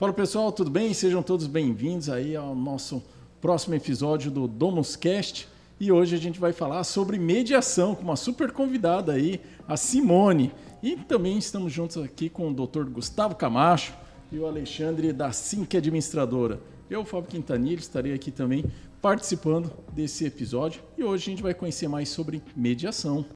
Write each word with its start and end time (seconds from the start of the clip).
Fala 0.00 0.14
pessoal, 0.14 0.50
tudo 0.50 0.70
bem? 0.70 0.94
Sejam 0.94 1.22
todos 1.22 1.46
bem-vindos 1.46 2.08
aí 2.08 2.34
ao 2.34 2.54
nosso 2.54 3.02
próximo 3.38 3.74
episódio 3.74 4.30
do 4.30 4.48
Domus 4.48 4.96
Cast. 4.96 5.46
E 5.78 5.92
hoje 5.92 6.16
a 6.16 6.18
gente 6.18 6.40
vai 6.40 6.54
falar 6.54 6.84
sobre 6.84 7.18
mediação 7.18 7.94
com 7.94 8.04
uma 8.04 8.16
super 8.16 8.50
convidada 8.50 9.12
aí, 9.12 9.42
a 9.68 9.76
Simone. 9.76 10.52
E 10.82 10.96
também 10.96 11.36
estamos 11.36 11.70
juntos 11.70 11.98
aqui 12.02 12.30
com 12.30 12.48
o 12.48 12.54
Dr. 12.54 12.84
Gustavo 12.84 13.34
Camacho 13.34 13.92
e 14.32 14.38
o 14.38 14.46
Alexandre 14.46 15.12
da 15.12 15.32
Cinque 15.32 15.76
Administradora. 15.76 16.58
Eu, 16.88 17.04
Fábio 17.04 17.28
Quintanilha, 17.28 17.80
estarei 17.80 18.14
aqui 18.14 18.30
também 18.30 18.64
participando 19.02 19.70
desse 19.92 20.24
episódio 20.24 20.80
e 20.96 21.04
hoje 21.04 21.24
a 21.24 21.30
gente 21.30 21.42
vai 21.42 21.52
conhecer 21.52 21.88
mais 21.88 22.08
sobre 22.08 22.42
mediação. 22.56 23.26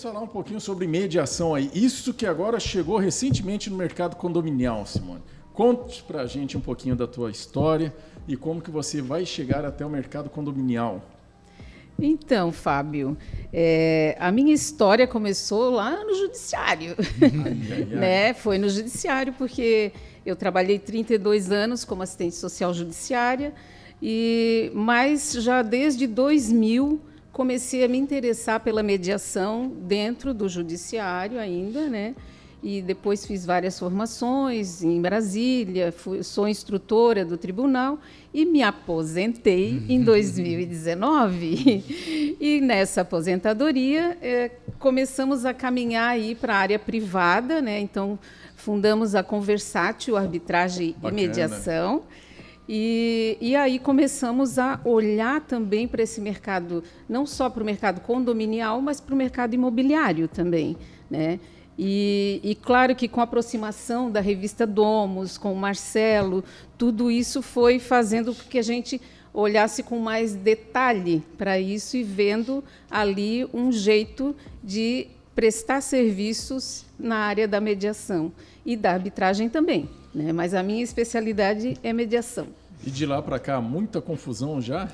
Vamos 0.00 0.02
falar 0.02 0.20
um 0.20 0.26
pouquinho 0.26 0.60
sobre 0.60 0.86
mediação 0.86 1.54
aí. 1.54 1.70
Isso 1.74 2.14
que 2.14 2.24
agora 2.24 2.58
chegou 2.58 2.96
recentemente 2.96 3.68
no 3.68 3.76
mercado 3.76 4.16
condominial, 4.16 4.86
Simone. 4.86 5.20
Conte 5.52 6.02
para 6.02 6.22
a 6.22 6.26
gente 6.26 6.56
um 6.56 6.60
pouquinho 6.60 6.96
da 6.96 7.06
tua 7.06 7.30
história 7.30 7.94
e 8.26 8.34
como 8.34 8.62
que 8.62 8.70
você 8.70 9.02
vai 9.02 9.26
chegar 9.26 9.62
até 9.62 9.84
o 9.84 9.90
mercado 9.90 10.30
condominial. 10.30 11.02
Então, 11.98 12.50
Fábio, 12.50 13.14
é, 13.52 14.16
a 14.18 14.32
minha 14.32 14.54
história 14.54 15.06
começou 15.06 15.70
lá 15.70 16.02
no 16.02 16.14
judiciário. 16.14 16.96
Ai, 17.20 17.30
ai, 17.70 17.88
ai. 17.90 17.96
né? 17.96 18.34
Foi 18.34 18.56
no 18.56 18.70
judiciário 18.70 19.34
porque 19.34 19.92
eu 20.24 20.34
trabalhei 20.34 20.78
32 20.78 21.52
anos 21.52 21.84
como 21.84 22.02
assistente 22.02 22.36
social 22.36 22.72
judiciária, 22.72 23.52
e 24.00 24.72
mas 24.74 25.32
já 25.32 25.60
desde 25.60 26.06
2000 26.06 27.09
comecei 27.32 27.84
a 27.84 27.88
me 27.88 27.98
interessar 27.98 28.60
pela 28.60 28.82
mediação 28.82 29.68
dentro 29.68 30.34
do 30.34 30.48
judiciário 30.48 31.38
ainda, 31.38 31.88
né? 31.88 32.14
E 32.62 32.82
depois 32.82 33.24
fiz 33.24 33.46
várias 33.46 33.78
formações 33.78 34.82
em 34.82 35.00
Brasília, 35.00 35.90
fui, 35.90 36.22
sou 36.22 36.46
instrutora 36.46 37.24
do 37.24 37.38
tribunal 37.38 37.98
e 38.34 38.44
me 38.44 38.62
aposentei 38.62 39.82
em 39.88 40.00
2019. 40.04 42.36
e 42.38 42.60
nessa 42.60 43.00
aposentadoria 43.00 44.18
é, 44.20 44.50
começamos 44.78 45.46
a 45.46 45.54
caminhar 45.54 46.10
aí 46.10 46.34
para 46.34 46.54
a 46.54 46.58
área 46.58 46.78
privada, 46.78 47.62
né? 47.62 47.80
Então 47.80 48.18
fundamos 48.56 49.14
a 49.14 49.22
Conversátil 49.22 50.16
Arbitragem 50.16 50.94
Bacana. 50.98 51.18
e 51.18 51.26
Mediação. 51.26 52.02
E, 52.72 53.36
e 53.40 53.56
aí 53.56 53.80
começamos 53.80 54.56
a 54.56 54.80
olhar 54.84 55.40
também 55.40 55.88
para 55.88 56.04
esse 56.04 56.20
mercado, 56.20 56.84
não 57.08 57.26
só 57.26 57.50
para 57.50 57.64
o 57.64 57.66
mercado 57.66 58.00
condominial, 58.00 58.80
mas 58.80 59.00
para 59.00 59.12
o 59.12 59.18
mercado 59.18 59.54
imobiliário 59.54 60.28
também. 60.28 60.76
Né? 61.10 61.40
E, 61.76 62.40
e, 62.44 62.54
claro 62.54 62.94
que 62.94 63.08
com 63.08 63.20
a 63.20 63.24
aproximação 63.24 64.08
da 64.08 64.20
revista 64.20 64.68
Domos, 64.68 65.36
com 65.36 65.52
o 65.52 65.56
Marcelo, 65.56 66.44
tudo 66.78 67.10
isso 67.10 67.42
foi 67.42 67.80
fazendo 67.80 68.32
com 68.32 68.48
que 68.48 68.60
a 68.60 68.62
gente 68.62 69.00
olhasse 69.34 69.82
com 69.82 69.98
mais 69.98 70.36
detalhe 70.36 71.24
para 71.36 71.58
isso 71.58 71.96
e 71.96 72.04
vendo 72.04 72.62
ali 72.88 73.48
um 73.52 73.72
jeito 73.72 74.32
de 74.62 75.08
prestar 75.34 75.80
serviços 75.80 76.84
na 76.96 77.16
área 77.16 77.48
da 77.48 77.60
mediação 77.60 78.30
e 78.64 78.76
da 78.76 78.92
arbitragem 78.92 79.48
também. 79.48 79.88
Né? 80.14 80.32
Mas 80.32 80.54
a 80.54 80.62
minha 80.62 80.82
especialidade 80.82 81.76
é 81.82 81.92
mediação. 81.92 82.48
E 82.84 82.90
de 82.90 83.04
lá 83.04 83.20
para 83.20 83.38
cá, 83.38 83.60
muita 83.60 84.00
confusão 84.00 84.60
já? 84.60 84.88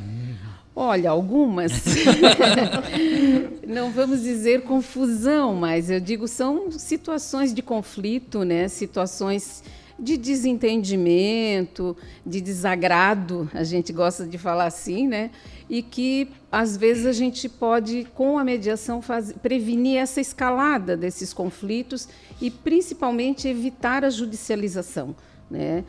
Olha, 0.75 1.11
algumas. 1.11 1.73
Não 3.67 3.91
vamos 3.91 4.23
dizer 4.23 4.63
confusão, 4.63 5.55
mas 5.55 5.89
eu 5.89 5.99
digo 6.01 6.29
são 6.29 6.71
situações 6.71 7.55
de 7.55 7.63
conflito, 7.63 8.45
né? 8.45 8.69
Situações 8.69 9.63
de 9.99 10.17
desentendimento, 10.17 11.97
de 12.25 12.41
desagrado, 12.41 13.51
a 13.55 13.65
gente 13.65 13.93
gosta 13.93 14.27
de 14.27 14.37
falar 14.37 14.67
assim, 14.67 15.09
né? 15.09 15.31
E 15.69 15.83
que 15.83 16.29
às 16.53 16.77
vezes 16.77 17.07
a 17.07 17.13
gente 17.13 17.49
pode, 17.49 18.07
com 18.15 18.39
a 18.39 18.45
mediação, 18.45 19.01
faz, 19.01 19.33
prevenir 19.33 19.99
essa 19.99 20.21
escalada 20.21 20.97
desses 20.97 21.33
conflitos 21.33 22.09
e 22.41 22.51
principalmente 22.51 23.49
evitar 23.49 24.05
a 24.05 24.11
judicialização. 24.11 25.17
Né? 25.51 25.85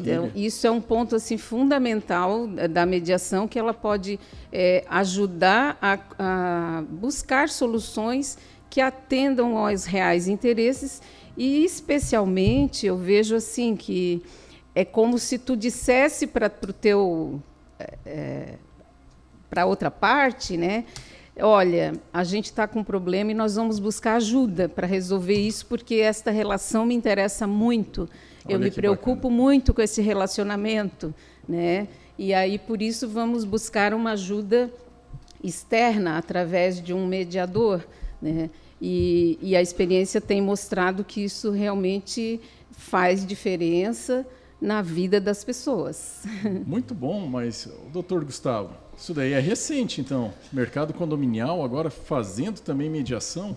Então, 0.00 0.30
isso 0.34 0.66
é 0.66 0.70
um 0.70 0.80
ponto 0.80 1.14
assim 1.14 1.36
fundamental 1.36 2.46
da 2.46 2.86
mediação, 2.86 3.46
que 3.46 3.58
ela 3.58 3.74
pode 3.74 4.18
é, 4.50 4.84
ajudar 4.88 5.76
a, 5.82 5.98
a 6.18 6.84
buscar 6.88 7.50
soluções 7.50 8.38
que 8.70 8.80
atendam 8.80 9.58
aos 9.58 9.84
reais 9.84 10.28
interesses 10.28 11.02
e, 11.36 11.64
especialmente, 11.64 12.86
eu 12.86 12.96
vejo 12.96 13.36
assim 13.36 13.74
que 13.76 14.22
é 14.74 14.84
como 14.84 15.18
se 15.18 15.38
tu 15.38 15.56
dissesse 15.56 16.26
para 16.26 16.50
o 16.68 16.72
teu 16.72 17.42
é, 17.78 17.98
é 18.06 18.54
para 19.52 19.66
outra 19.66 19.90
parte, 19.90 20.56
né? 20.56 20.86
Olha, 21.38 21.92
a 22.10 22.24
gente 22.24 22.46
está 22.46 22.66
com 22.66 22.80
um 22.80 22.84
problema 22.84 23.32
e 23.32 23.34
nós 23.34 23.56
vamos 23.56 23.78
buscar 23.78 24.14
ajuda 24.14 24.66
para 24.66 24.86
resolver 24.86 25.34
isso, 25.34 25.66
porque 25.66 25.96
esta 25.96 26.30
relação 26.30 26.86
me 26.86 26.94
interessa 26.94 27.46
muito. 27.46 28.08
Eu 28.48 28.58
me 28.58 28.70
preocupo 28.70 29.28
bacana. 29.28 29.34
muito 29.34 29.74
com 29.74 29.82
esse 29.82 30.00
relacionamento, 30.00 31.14
né? 31.46 31.88
E 32.18 32.32
aí 32.32 32.58
por 32.58 32.80
isso 32.80 33.06
vamos 33.06 33.44
buscar 33.44 33.92
uma 33.92 34.12
ajuda 34.12 34.70
externa 35.44 36.16
através 36.16 36.82
de 36.82 36.94
um 36.94 37.06
mediador, 37.06 37.86
né? 38.20 38.48
E, 38.84 39.38
e 39.40 39.54
a 39.54 39.62
experiência 39.62 40.20
tem 40.20 40.42
mostrado 40.42 41.04
que 41.04 41.22
isso 41.22 41.52
realmente 41.52 42.40
faz 42.72 43.24
diferença 43.24 44.26
na 44.60 44.82
vida 44.82 45.20
das 45.20 45.44
pessoas. 45.44 46.24
Muito 46.66 46.92
bom, 46.92 47.24
mas 47.28 47.68
doutor 47.92 48.24
Gustavo, 48.24 48.74
isso 48.98 49.14
daí 49.14 49.34
é 49.34 49.38
recente, 49.38 50.00
então, 50.00 50.34
mercado 50.52 50.92
condominial 50.92 51.64
agora 51.64 51.90
fazendo 51.90 52.58
também 52.58 52.90
mediação. 52.90 53.56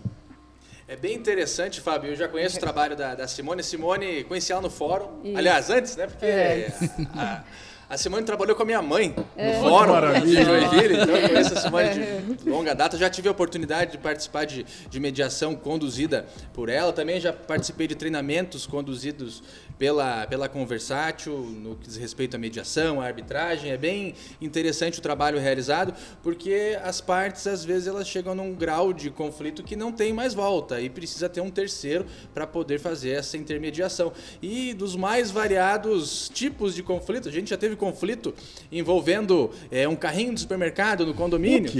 É 0.88 0.96
bem 0.96 1.16
interessante, 1.16 1.81
Fábio. 1.81 2.12
Eu 2.12 2.16
já 2.16 2.28
conheço 2.28 2.57
o 2.57 2.59
trabalho 2.59 2.96
da, 2.96 3.16
da 3.16 3.28
Simone. 3.28 3.63
Simone, 3.63 4.24
conheci 4.25 4.52
ela 4.52 4.62
no 4.62 4.69
fórum. 4.69 5.22
Isso. 5.24 5.36
Aliás, 5.36 5.72
antes, 5.72 5.96
né? 5.96 6.06
Porque 6.06 6.25
é. 6.28 6.72
a, 7.16 7.44
a, 7.90 7.97
Simone 7.97 8.23
trabalhou 8.23 8.56
com 8.56 8.63
a 8.63 8.66
minha 8.66 8.81
mãe 8.81 9.16
é. 9.35 9.57
no 9.57 9.69
fórum 9.69 10.19
de 10.22 10.44
Joinville. 10.44 11.01
Então 11.01 11.16
eu 11.16 11.29
conheço 11.29 11.53
a 11.53 11.62
Simone 11.62 11.90
de 11.90 12.01
é. 12.01 12.22
longa 12.46 12.73
data. 12.73 12.97
Já 12.97 13.09
tive 13.09 13.28
a 13.28 13.31
oportunidade 13.31 13.94
de 13.94 13.97
participar 13.97 14.46
de, 14.46 14.66
de 14.90 15.00
mediação 15.00 15.56
conduzida 15.56 16.25
por 16.53 16.69
ela. 16.69 16.91
Também 16.91 17.19
já 17.19 17.31
participei 17.31 17.88
de 17.88 17.95
treinamentos 17.95 18.66
conduzidos 18.66 19.44
pela, 19.78 20.25
pela 20.28 20.47
Conversátil, 20.47 21.38
no 21.38 21.75
que 21.75 21.88
diz 21.88 21.97
respeito 21.97 22.36
à 22.36 22.40
mediação, 22.40 23.02
à 23.02 23.06
arbitragem. 23.06 23.72
É 23.72 23.78
bem 23.78 24.13
interessante 24.41 25.00
o 25.00 25.02
trabalho 25.02 25.40
realizado, 25.40 25.94
porque 26.24 26.78
as 26.84 27.02
partes, 27.02 27.46
às 27.47 27.63
vezes, 27.63 27.88
elas 27.88 28.08
chegam 28.08 28.34
num 28.36 28.53
grau 28.53 28.94
de 28.94 29.09
conflito 29.09 29.63
que 29.63 29.75
não 29.75 29.91
tem 29.91 30.13
mais 30.13 30.34
volta 30.34 30.80
e 30.80 30.90
precisa 30.90 31.28
ter 31.28 31.41
um 31.41 31.50
terceiro 31.50 32.06
para 32.34 32.47
poder 32.47 32.80
fazer 32.80 33.12
essa 33.12 33.38
intermediação. 33.38 34.12
E 34.41 34.74
dos 34.74 34.96
mais 34.96 35.31
variados 35.31 36.30
tipos 36.30 36.74
de 36.74 36.84
conflito, 36.84 37.28
a 37.28 37.31
gente 37.31 37.50
já 37.50 37.57
teve 37.57 37.75
conflito 37.75 38.34
envolvendo 38.72 39.52
é, 39.72 39.88
um 39.88 39.96
carrinho 39.96 40.34
de 40.34 40.42
supermercado 40.42 41.06
no 41.06 41.13
condomínio. 41.13 41.69
O 41.69 41.74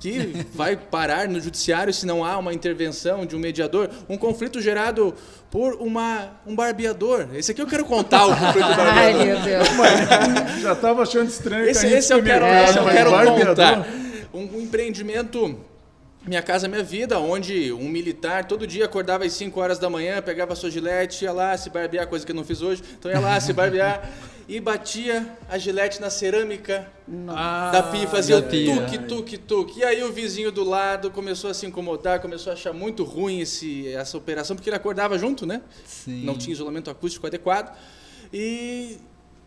que 0.00 0.46
vai 0.54 0.76
parar 0.76 1.28
no 1.28 1.40
judiciário 1.40 1.92
se 1.92 2.06
não 2.06 2.24
há 2.24 2.38
uma 2.38 2.52
intervenção 2.52 3.26
de 3.26 3.34
um 3.34 3.38
mediador, 3.38 3.90
um 4.08 4.16
conflito 4.16 4.60
gerado 4.60 5.14
por 5.50 5.74
uma, 5.74 6.30
um 6.46 6.54
barbeador. 6.54 7.28
Esse 7.34 7.52
aqui 7.52 7.60
eu 7.60 7.66
quero 7.66 7.84
contar 7.84 8.26
o 8.26 8.36
conflito 8.36 8.68
do 8.68 8.76
barbeador. 8.76 8.96
Ai, 8.96 9.24
meu 9.24 9.40
Deus. 9.40 9.68
Mas, 9.70 10.60
já 10.62 10.72
estava 10.72 11.02
achando 11.02 11.28
estranho. 11.28 11.68
Esse, 11.68 11.86
esse 11.86 12.12
eu 12.12 12.22
quero, 12.22 12.44
é, 12.44 12.64
esse 12.64 12.78
eu 12.78 12.84
quero 12.84 13.10
contar. 13.10 13.86
Um, 14.32 14.56
um 14.56 14.60
empreendimento 14.60 15.58
minha 16.28 16.42
Casa 16.42 16.68
Minha 16.68 16.82
Vida, 16.82 17.18
onde 17.18 17.72
um 17.72 17.88
militar 17.88 18.44
todo 18.44 18.66
dia 18.66 18.84
acordava 18.84 19.24
às 19.24 19.32
5 19.32 19.58
horas 19.58 19.78
da 19.78 19.88
manhã, 19.88 20.20
pegava 20.20 20.54
sua 20.54 20.70
gilete, 20.70 21.24
ia 21.24 21.32
lá 21.32 21.56
se 21.56 21.70
barbear, 21.70 22.06
coisa 22.06 22.24
que 22.24 22.32
eu 22.32 22.36
não 22.36 22.44
fiz 22.44 22.60
hoje, 22.60 22.82
então 22.98 23.10
ia 23.10 23.18
lá 23.18 23.40
se 23.40 23.52
barbear 23.52 24.08
e 24.46 24.60
batia 24.60 25.26
a 25.48 25.56
gilete 25.56 26.00
na 26.00 26.10
cerâmica 26.10 26.86
ah, 27.28 27.70
da 27.72 27.82
pia, 27.84 28.06
fazia 28.06 28.42
tuque, 28.42 28.98
tuque, 29.08 29.38
tuque. 29.38 29.80
E 29.80 29.84
aí 29.84 30.02
o 30.04 30.12
vizinho 30.12 30.52
do 30.52 30.64
lado 30.64 31.10
começou 31.10 31.50
a 31.50 31.54
se 31.54 31.66
incomodar, 31.66 32.20
começou 32.20 32.50
a 32.50 32.54
achar 32.54 32.72
muito 32.72 33.04
ruim 33.04 33.40
esse, 33.40 33.88
essa 33.88 34.16
operação, 34.16 34.54
porque 34.54 34.68
ele 34.68 34.76
acordava 34.76 35.18
junto, 35.18 35.46
né? 35.46 35.62
Sim. 35.86 36.24
Não 36.24 36.36
tinha 36.36 36.52
isolamento 36.52 36.90
acústico 36.90 37.26
adequado. 37.26 37.74
E 38.32 38.98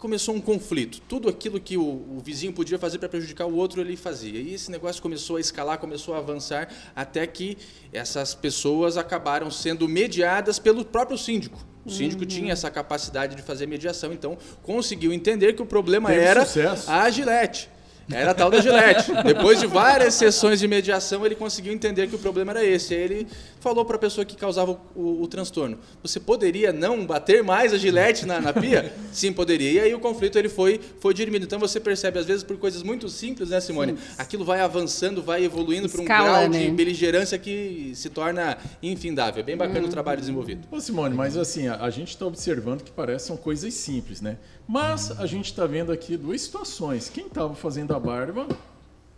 começou 0.02 0.34
um 0.34 0.42
conflito. 0.42 1.00
Tudo 1.08 1.30
aquilo 1.30 1.60
que 1.60 1.78
o, 1.78 1.84
o 1.84 2.20
vizinho 2.26 2.52
podia 2.52 2.80
fazer 2.80 2.98
para 2.98 3.08
prejudicar 3.08 3.46
o 3.46 3.56
outro, 3.56 3.80
ele 3.80 3.96
fazia. 3.96 4.42
E 4.42 4.56
esse 4.56 4.72
negócio 4.72 5.00
começou 5.00 5.36
a 5.36 5.40
escalar, 5.40 5.78
começou 5.78 6.16
a 6.16 6.18
avançar, 6.18 6.70
até 6.96 7.26
que 7.28 7.56
essas 7.94 8.34
pessoas 8.34 8.98
acabaram 8.98 9.52
sendo 9.52 9.88
mediadas 9.88 10.58
pelo 10.58 10.84
próprio 10.84 11.20
síndico. 11.20 11.64
O 11.86 11.92
síndico 11.92 12.24
uhum. 12.24 12.28
tinha 12.28 12.54
essa 12.54 12.70
capacidade 12.72 13.36
de 13.36 13.44
fazer 13.44 13.68
mediação, 13.68 14.12
então 14.12 14.38
conseguiu 14.64 15.14
entender 15.14 15.54
que 15.54 15.62
o 15.62 15.66
problema 15.68 16.10
Teve 16.10 16.22
era 16.22 16.46
sucesso. 16.46 16.90
a 16.90 17.08
Gillette. 17.10 17.70
Era 18.12 18.32
a 18.32 18.34
tal 18.34 18.50
da 18.50 18.60
Gillette. 18.60 19.12
Depois 19.24 19.60
de 19.60 19.68
várias 19.68 20.14
sessões 20.14 20.60
de 20.60 20.68
mediação, 20.68 21.26
ele 21.26 21.36
conseguiu 21.36 21.74
entender 21.74 22.08
que 22.08 22.16
o 22.16 22.20
problema 22.20 22.52
era 22.52 22.66
esse. 22.66 22.94
Aí 22.94 23.02
ele 23.02 23.28
falou 23.60 23.86
para 23.86 23.96
a 23.96 24.00
pessoa 24.00 24.26
que 24.26 24.36
causava 24.36 24.72
o, 24.72 24.80
o, 24.96 25.24
o, 25.24 25.28
transtorno: 25.28 25.78
Você 26.02 26.20
poderia 26.20 26.72
não 26.72 27.06
bater 27.06 27.44
mais 27.44 27.74
a 27.74 27.78
Gillette 27.78 28.26
na, 28.26 28.40
na, 28.40 28.54
pia? 28.54 28.94
Sim, 29.12 29.34
poderia. 29.34 29.72
E 29.72 29.80
aí 29.80 29.94
o 29.94 30.00
conflito 30.00 30.38
ele 30.38 30.50
foi, 30.50 30.80
foi 31.00 31.14
dirimido. 31.14 31.46
Então 31.46 31.60
você 31.60 31.80
percebe, 31.80 32.20
às 32.20 32.26
vezes, 32.26 32.44
por 32.44 32.58
coisas 32.58 32.84
muito 32.84 33.10
simples, 33.10 33.50
né, 33.50 33.60
Simone? 33.60 33.94
Sim. 33.94 34.04
Aquilo 34.18 34.44
vai 34.44 34.62
avançando, 34.62 35.22
vai 35.22 35.44
evoluindo 35.44 35.90
para 35.90 36.02
um 36.02 36.06
grau 36.06 36.50
né? 36.50 36.60
de 36.60 36.72
beligerância 36.72 37.38
que 37.38 37.92
se 37.96 38.10
torna 38.10 38.58
infindável. 38.82 39.42
É 39.42 39.44
bem 39.44 39.58
bacana 39.58 39.80
uhum. 39.82 39.88
o 39.88 39.92
trabalho 39.92 40.20
desenvolvido. 40.20 40.68
Ô, 40.72 40.80
Simone, 40.80 41.16
mas 41.16 41.38
assim, 41.38 41.68
a, 41.68 41.78
a 41.78 41.90
gente 41.90 42.10
está 42.10 42.26
observando 42.26 42.84
que 42.84 42.92
parecem 42.92 43.36
coisas 43.38 43.74
simples, 43.74 44.22
né? 44.22 44.38
Mas 44.68 45.12
a 45.20 45.26
gente 45.26 45.46
está 45.46 45.66
vendo 45.66 45.92
aqui 45.92 46.16
duas 46.16 46.42
situações. 46.42 47.10
Quem 47.10 47.28
estava 47.28 47.54
fazendo 47.54 47.94
a 47.94 48.00
barba 48.02 48.48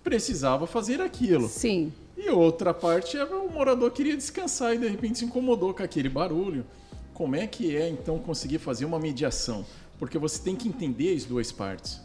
precisava 0.03 0.67
fazer 0.67 1.01
aquilo. 1.01 1.47
Sim. 1.47 1.91
E 2.17 2.29
outra 2.29 2.73
parte 2.73 3.17
é 3.17 3.23
o 3.23 3.49
morador 3.49 3.89
queria 3.91 4.15
descansar 4.15 4.75
e 4.75 4.77
de 4.77 4.87
repente 4.87 5.19
se 5.19 5.25
incomodou 5.25 5.73
com 5.73 5.81
aquele 5.81 6.09
barulho. 6.09 6.65
Como 7.13 7.35
é 7.35 7.47
que 7.47 7.75
é 7.75 7.89
então 7.89 8.19
conseguir 8.19 8.59
fazer 8.59 8.85
uma 8.85 8.99
mediação? 8.99 9.65
Porque 9.97 10.17
você 10.17 10.41
tem 10.41 10.55
que 10.55 10.67
entender 10.67 11.15
as 11.15 11.23
duas 11.23 11.51
partes. 11.51 12.01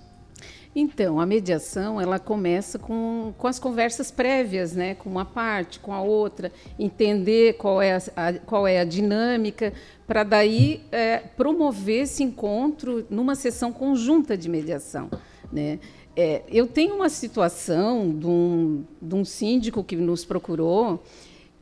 Então, 0.75 1.19
a 1.19 1.27
mediação 1.27 2.01
ela 2.01 2.19
começa 2.19 2.79
com, 2.79 3.33
com 3.37 3.47
as 3.49 3.59
conversas 3.59 4.11
prévias, 4.11 4.75
né? 4.75 4.95
com 4.95 5.09
uma 5.09 5.25
parte, 5.25 5.81
com 5.81 5.93
a 5.93 6.01
outra, 6.01 6.53
entender 6.79 7.55
qual 7.55 7.81
é 7.83 7.95
a, 7.95 8.03
a 8.17 8.33
qual 8.35 8.67
é 8.67 8.79
a 8.79 8.85
dinâmica, 8.85 9.73
para 10.07 10.23
daí 10.23 10.83
é, 10.93 11.19
promover 11.19 12.03
esse 12.03 12.23
encontro 12.23 13.05
numa 13.11 13.35
sessão 13.35 13.73
conjunta 13.73 14.37
de 14.37 14.49
mediação. 14.49 15.11
Né? 15.51 15.81
É, 16.21 16.43
eu 16.49 16.67
tenho 16.67 16.97
uma 16.97 17.09
situação 17.09 18.11
de 18.11 18.27
um, 18.27 18.85
de 19.01 19.15
um 19.15 19.25
síndico 19.25 19.85
que 19.85 19.95
nos 19.95 20.25
procurou 20.25 21.01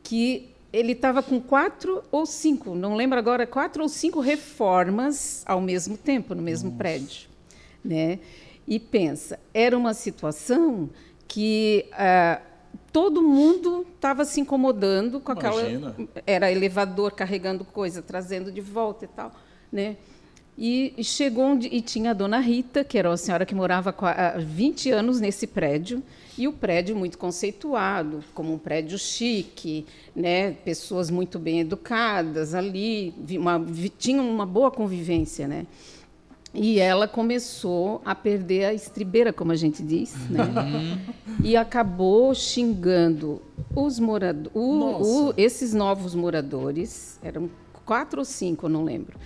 que 0.01 0.49
ele 0.73 0.93
estava 0.93 1.21
com 1.21 1.39
quatro 1.39 2.03
ou 2.11 2.25
cinco, 2.25 2.73
não 2.73 2.95
lembro 2.95 3.19
agora, 3.19 3.45
quatro 3.45 3.83
ou 3.83 3.87
cinco 3.87 4.19
reformas 4.19 5.43
ao 5.45 5.61
mesmo 5.61 5.95
tempo, 5.95 6.33
no 6.33 6.41
mesmo 6.41 6.71
Nossa. 6.71 6.77
prédio. 6.79 7.29
Né? 7.85 8.17
E 8.67 8.79
pensa, 8.79 9.39
era 9.53 9.77
uma 9.77 9.93
situação 9.93 10.89
que 11.27 11.85
ah, 11.91 12.41
todo 12.91 13.21
mundo 13.21 13.85
estava 13.93 14.25
se 14.25 14.41
incomodando 14.41 15.19
com 15.19 15.33
Imagina. 15.33 15.89
aquela. 15.89 16.09
Era 16.25 16.51
elevador 16.51 17.11
carregando 17.11 17.63
coisa, 17.63 18.01
trazendo 18.01 18.51
de 18.51 18.61
volta 18.61 19.05
e 19.05 19.07
tal. 19.07 19.31
Né? 19.71 19.97
E, 20.57 20.95
chegou 21.03 21.45
onde, 21.45 21.67
e 21.67 21.81
tinha 21.81 22.11
a 22.11 22.13
dona 22.13 22.39
Rita, 22.39 22.83
que 22.83 22.97
era 22.97 23.09
uma 23.09 23.17
senhora 23.17 23.45
que 23.45 23.53
morava 23.53 23.93
há 23.95 24.39
20 24.39 24.89
anos 24.89 25.19
nesse 25.19 25.45
prédio, 25.45 26.01
e 26.35 26.47
o 26.47 26.53
prédio 26.53 26.95
muito 26.95 27.17
conceituado, 27.17 28.23
como 28.33 28.53
um 28.53 28.57
prédio 28.57 28.97
chique, 28.97 29.85
né? 30.15 30.51
pessoas 30.51 31.11
muito 31.11 31.37
bem 31.37 31.59
educadas 31.59 32.55
ali, 32.55 33.13
uma, 33.37 33.63
tinha 33.99 34.21
uma 34.21 34.45
boa 34.47 34.71
convivência. 34.71 35.47
Né? 35.47 35.67
E 36.53 36.79
ela 36.79 37.07
começou 37.07 38.01
a 38.03 38.15
perder 38.15 38.65
a 38.65 38.73
estribeira, 38.73 39.31
como 39.31 39.51
a 39.51 39.55
gente 39.55 39.83
diz, 39.83 40.15
né? 40.27 40.41
Uhum. 40.43 41.13
e 41.43 41.55
acabou 41.55 42.33
xingando 42.33 43.39
os 43.75 43.99
moradores, 43.99 44.53
esses 45.37 45.73
novos 45.73 46.15
moradores, 46.15 47.19
eram 47.21 47.47
quatro 47.85 48.19
ou 48.19 48.25
cinco, 48.25 48.67
não 48.67 48.83
lembro. 48.83 49.19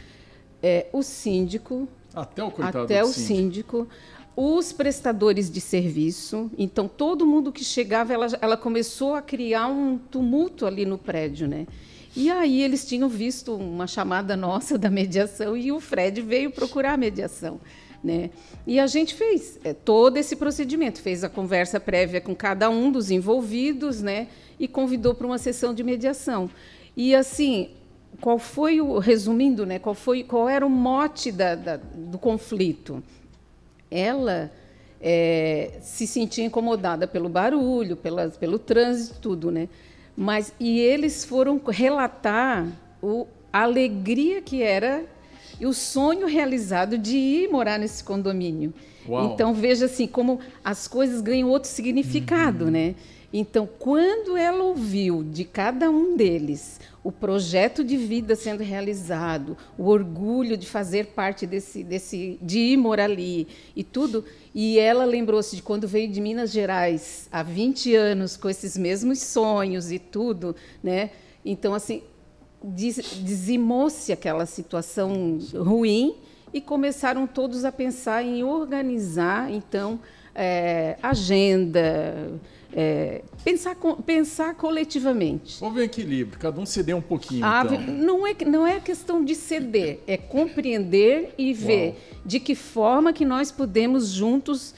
É, 0.62 0.88
o 0.94 1.02
síndico, 1.02 1.88
até 2.14 2.44
o, 2.44 2.52
coitado 2.52 2.80
até 2.80 3.04
o 3.04 3.08
síndico. 3.08 3.28
síndico, 3.28 3.88
os 4.36 4.72
prestadores 4.72 5.50
de 5.50 5.60
serviço. 5.60 6.52
Então, 6.58 6.88
todo 6.88 7.26
mundo 7.26 7.52
que 7.52 7.64
chegava, 7.64 8.14
ela, 8.14 8.28
ela 8.42 8.58
começou 8.58 9.16
a 9.16 9.22
criar 9.22 9.68
um 9.68 9.98
tumulto 9.98 10.66
ali 10.66 10.86
no 10.86 10.98
prédio, 10.98 11.48
né? 11.48 11.68
E 12.16 12.30
aí 12.30 12.62
eles 12.62 12.86
tinham 12.86 13.08
visto 13.08 13.56
uma 13.56 13.88
chamada 13.88 14.36
nossa 14.36 14.78
da 14.78 14.90
mediação 14.90 15.56
e 15.56 15.72
o 15.72 15.80
Fred 15.80 16.22
veio 16.22 16.52
procurar 16.52 16.94
a 16.94 16.98
mediação. 16.98 17.60
Né? 18.04 18.32
E 18.66 18.80
a 18.80 18.88
gente 18.88 19.14
fez 19.14 19.60
é, 19.64 19.74
todo 19.74 20.18
esse 20.18 20.36
procedimento, 20.36 21.02
fez 21.02 21.24
a 21.24 21.30
conversa 21.30 21.80
prévia 21.80 22.20
com 22.20 22.36
cada 22.36 22.70
um 22.70 22.92
dos 22.92 23.12
envolvidos 23.12 24.02
né? 24.02 24.28
e 24.60 24.68
convidou 24.68 25.14
para 25.14 25.28
uma 25.28 25.38
sessão 25.38 25.74
de 25.74 25.84
mediação. 25.84 26.50
E 26.98 27.16
assim, 27.16 27.70
qual 28.20 28.38
foi 28.38 28.82
o 28.82 29.00
resumindo, 29.00 29.66
né? 29.66 29.80
Qual 29.80 29.96
foi, 29.96 30.24
qual 30.24 30.50
era 30.50 30.66
o 30.66 30.70
mote 30.70 31.32
da, 31.32 31.56
da, 31.56 31.78
do 31.78 32.18
conflito? 32.18 33.02
Ela 33.90 34.52
é, 35.02 35.80
se 35.82 36.06
sentia 36.06 36.46
incomodada 36.46 37.08
pelo 37.08 37.28
barulho, 37.28 37.96
pela, 37.96 38.30
pelo 38.30 38.60
trânsito, 38.60 39.20
tudo, 39.20 39.52
né? 39.52 39.68
Mas 40.16 40.54
e 40.60 40.80
eles 40.80 41.26
foram 41.26 41.60
relatar 41.68 42.68
o, 43.02 43.26
a 43.52 43.64
alegria 43.64 44.42
que 44.42 44.62
era 44.62 45.04
e 45.60 45.66
o 45.66 45.74
sonho 45.74 46.28
realizado 46.28 46.98
de 46.98 47.18
ir 47.18 47.50
morar 47.50 47.80
nesse 47.80 48.04
condomínio. 48.04 48.74
Uau. 49.08 49.34
Então 49.34 49.54
veja 49.54 49.86
assim 49.86 50.08
como 50.08 50.40
as 50.64 50.88
coisas 50.88 51.22
ganham 51.22 51.50
outro 51.50 51.70
significado, 51.70 52.66
uhum. 52.66 52.72
né? 52.72 52.96
Então, 53.34 53.68
quando 53.80 54.36
ela 54.36 54.64
ouviu 54.64 55.24
de 55.24 55.46
cada 55.46 55.90
um 55.90 56.18
deles 56.18 56.80
o 57.04 57.12
projeto 57.12 57.84
de 57.84 57.96
vida 57.96 58.36
sendo 58.36 58.62
realizado, 58.62 59.58
o 59.78 59.88
orgulho 59.88 60.58
de 60.58 60.68
fazer 60.68 61.08
parte 61.08 61.48
desse, 61.48 61.84
desse 61.84 62.38
de 62.42 62.60
ir 62.60 62.78
morar 62.78 63.06
ali 63.06 63.48
e 63.76 63.84
tudo, 63.84 64.24
e 64.54 64.78
ela 64.78 65.06
lembrou-se 65.06 65.56
de 65.56 65.62
quando 65.62 65.88
veio 65.88 66.12
de 66.12 66.20
Minas 66.20 66.52
Gerais 66.52 67.28
há 67.32 67.42
20 67.42 67.96
anos 67.96 68.36
com 68.36 68.50
esses 68.50 68.78
mesmos 68.78 69.20
sonhos 69.20 69.92
e 69.92 69.98
tudo, 69.98 70.56
né? 70.84 71.12
Então 71.44 71.74
assim, 71.74 72.04
dizimou-se 72.64 74.12
aquela 74.12 74.46
situação 74.46 75.40
ruim 75.56 76.16
e 76.54 76.60
começaram 76.60 77.26
todos 77.26 77.64
a 77.64 77.72
pensar 77.72 78.24
em 78.24 78.44
organizar 78.44 79.50
então 79.50 80.00
é, 80.36 80.98
agenda, 81.02 82.40
é, 82.74 83.22
pensar, 83.44 83.76
pensar 84.06 84.56
coletivamente. 84.56 85.64
Houve 85.64 85.82
um 85.82 85.84
equilíbrio, 85.84 86.40
cada 86.40 86.60
um 86.60 86.66
ceder 86.66 86.96
um 86.96 87.02
pouquinho. 87.02 87.46
Ah, 87.46 87.64
então. 87.66 87.82
não, 87.82 88.28
é, 88.28 88.36
não 88.46 88.68
é 88.68 88.80
questão 88.80 89.24
de 89.24 89.36
ceder, 89.36 90.00
é 90.08 90.18
compreender 90.18 91.34
e 91.38 91.54
ver 91.54 91.90
Uau. 91.90 91.96
de 92.26 92.40
que 92.40 92.56
forma 92.56 93.14
que 93.14 93.26
nós 93.26 93.52
podemos 93.52 94.10
juntos 94.10 94.74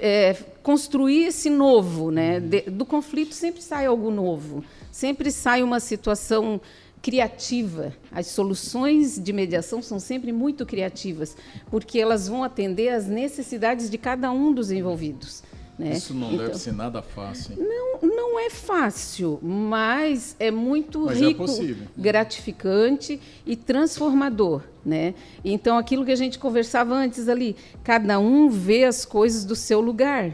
é, 0.00 0.36
construir 0.62 1.24
esse 1.24 1.48
novo. 1.48 2.10
Né? 2.10 2.38
Uhum. 2.38 2.48
De, 2.48 2.60
do 2.62 2.84
conflito 2.84 3.34
sempre 3.34 3.62
sai 3.62 3.86
algo 3.86 4.10
novo, 4.10 4.64
sempre 4.90 5.30
sai 5.30 5.62
uma 5.62 5.80
situação 5.80 6.60
criativa. 7.00 7.94
As 8.12 8.26
soluções 8.26 9.18
de 9.18 9.32
mediação 9.32 9.80
são 9.80 9.98
sempre 9.98 10.32
muito 10.32 10.66
criativas, 10.66 11.36
porque 11.70 11.98
elas 11.98 12.28
vão 12.28 12.42
atender 12.44 12.88
às 12.90 13.06
necessidades 13.06 13.88
de 13.88 13.96
cada 13.96 14.30
um 14.30 14.52
dos 14.52 14.70
envolvidos. 14.70 15.42
Né? 15.78 15.92
Isso 15.92 16.12
não 16.12 16.32
então, 16.32 16.46
deve 16.46 16.58
ser 16.58 16.72
nada 16.72 17.00
fácil. 17.00 17.56
Não, 17.56 18.00
não 18.02 18.40
é 18.40 18.50
fácil, 18.50 19.38
mas 19.40 20.34
é 20.40 20.50
muito 20.50 21.02
mas 21.02 21.22
é 21.22 21.26
rico, 21.26 21.44
é 21.44 21.74
gratificante 21.96 23.20
e 23.46 23.54
transformador. 23.54 24.62
Né? 24.84 25.14
Então, 25.44 25.78
aquilo 25.78 26.04
que 26.04 26.10
a 26.10 26.16
gente 26.16 26.38
conversava 26.38 26.94
antes 26.94 27.28
ali, 27.28 27.54
cada 27.84 28.18
um 28.18 28.48
vê 28.48 28.84
as 28.84 29.04
coisas 29.04 29.44
do 29.44 29.54
seu 29.54 29.80
lugar, 29.80 30.32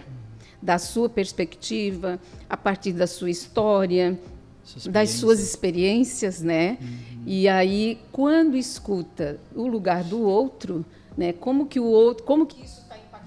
da 0.63 0.79
sua 0.79 1.11
perspectiva, 1.11 2.19
a 2.49 2.57
partir 2.57 2.93
da 2.93 3.07
sua 3.07 3.29
história, 3.29 4.19
das 4.91 5.11
suas 5.11 5.41
experiências, 5.41 6.41
né? 6.41 6.79
Uhum. 6.81 7.23
E 7.27 7.49
aí, 7.49 7.99
quando 8.11 8.57
escuta 8.57 9.39
o 9.55 9.67
lugar 9.67 10.03
do 10.05 10.23
outro, 10.23 10.85
né? 11.17 11.33
Como 11.33 11.67
que 11.67 11.79
o 11.79 11.85
outro, 11.85 12.25
como 12.25 12.47
que 12.47 12.65
isso 12.65 12.84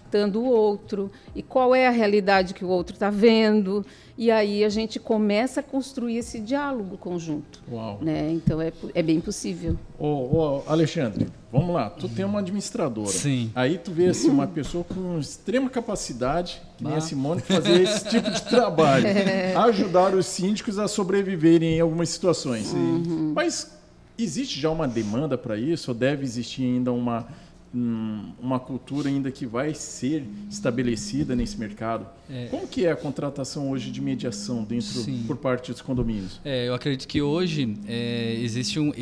impactando 0.07 0.39
o 0.39 0.45
outro 0.45 1.11
e 1.35 1.43
qual 1.43 1.75
é 1.75 1.87
a 1.87 1.91
realidade 1.91 2.53
que 2.53 2.63
o 2.63 2.69
outro 2.69 2.93
está 2.93 3.09
vendo. 3.09 3.85
E 4.17 4.31
aí 4.31 4.63
a 4.63 4.69
gente 4.69 4.99
começa 4.99 5.59
a 5.59 5.63
construir 5.63 6.17
esse 6.17 6.39
diálogo 6.39 6.97
conjunto. 6.97 7.61
Uau. 7.71 7.99
Né? 8.01 8.31
Então 8.31 8.59
é, 8.59 8.71
é 8.95 9.03
bem 9.03 9.19
possível. 9.19 9.77
Ô, 9.99 10.07
ô, 10.07 10.63
Alexandre, 10.65 11.27
vamos 11.51 11.75
lá. 11.75 11.89
Tu 11.91 12.09
tem 12.09 12.25
uma 12.25 12.39
administradora. 12.39 13.09
Sim. 13.09 13.51
Aí 13.53 13.77
tu 13.77 13.91
vê 13.91 14.07
assim, 14.07 14.29
uma 14.29 14.47
pessoa 14.47 14.83
com 14.83 15.19
extrema 15.19 15.69
capacidade, 15.69 16.59
que 16.77 16.83
nem 16.83 16.95
a 16.95 17.01
Simone, 17.01 17.41
fazer 17.41 17.81
esse 17.83 18.09
tipo 18.09 18.31
de 18.31 18.41
trabalho. 18.43 19.05
É. 19.17 19.55
Ajudar 19.55 20.13
os 20.15 20.25
síndicos 20.25 20.77
a 20.77 20.87
sobreviverem 20.87 21.77
em 21.77 21.81
algumas 21.81 22.09
situações. 22.09 22.71
Uhum. 22.71 23.33
Mas 23.35 23.77
existe 24.17 24.59
já 24.59 24.69
uma 24.69 24.87
demanda 24.87 25.37
para 25.37 25.57
isso? 25.57 25.91
Ou 25.91 25.95
deve 25.95 26.23
existir 26.23 26.63
ainda 26.63 26.91
uma 26.91 27.27
uma 27.73 28.59
cultura 28.59 29.09
ainda 29.09 29.31
que 29.31 29.45
vai 29.45 29.73
ser 29.73 30.23
estabelecida 30.49 31.35
nesse 31.35 31.57
mercado. 31.57 32.07
É. 32.29 32.47
Como 32.47 32.67
que 32.67 32.85
é 32.85 32.91
a 32.91 32.95
contratação 32.95 33.69
hoje 33.69 33.91
de 33.91 34.01
mediação 34.01 34.63
dentro 34.63 34.87
Sim. 34.87 35.23
por 35.27 35.37
parte 35.37 35.71
dos 35.71 35.81
condomínios? 35.81 36.39
É, 36.43 36.67
eu 36.67 36.73
acredito 36.73 37.07
que 37.07 37.21
hoje 37.21 37.77
é, 37.87 38.35
existe 38.39 38.79
um 38.79 38.93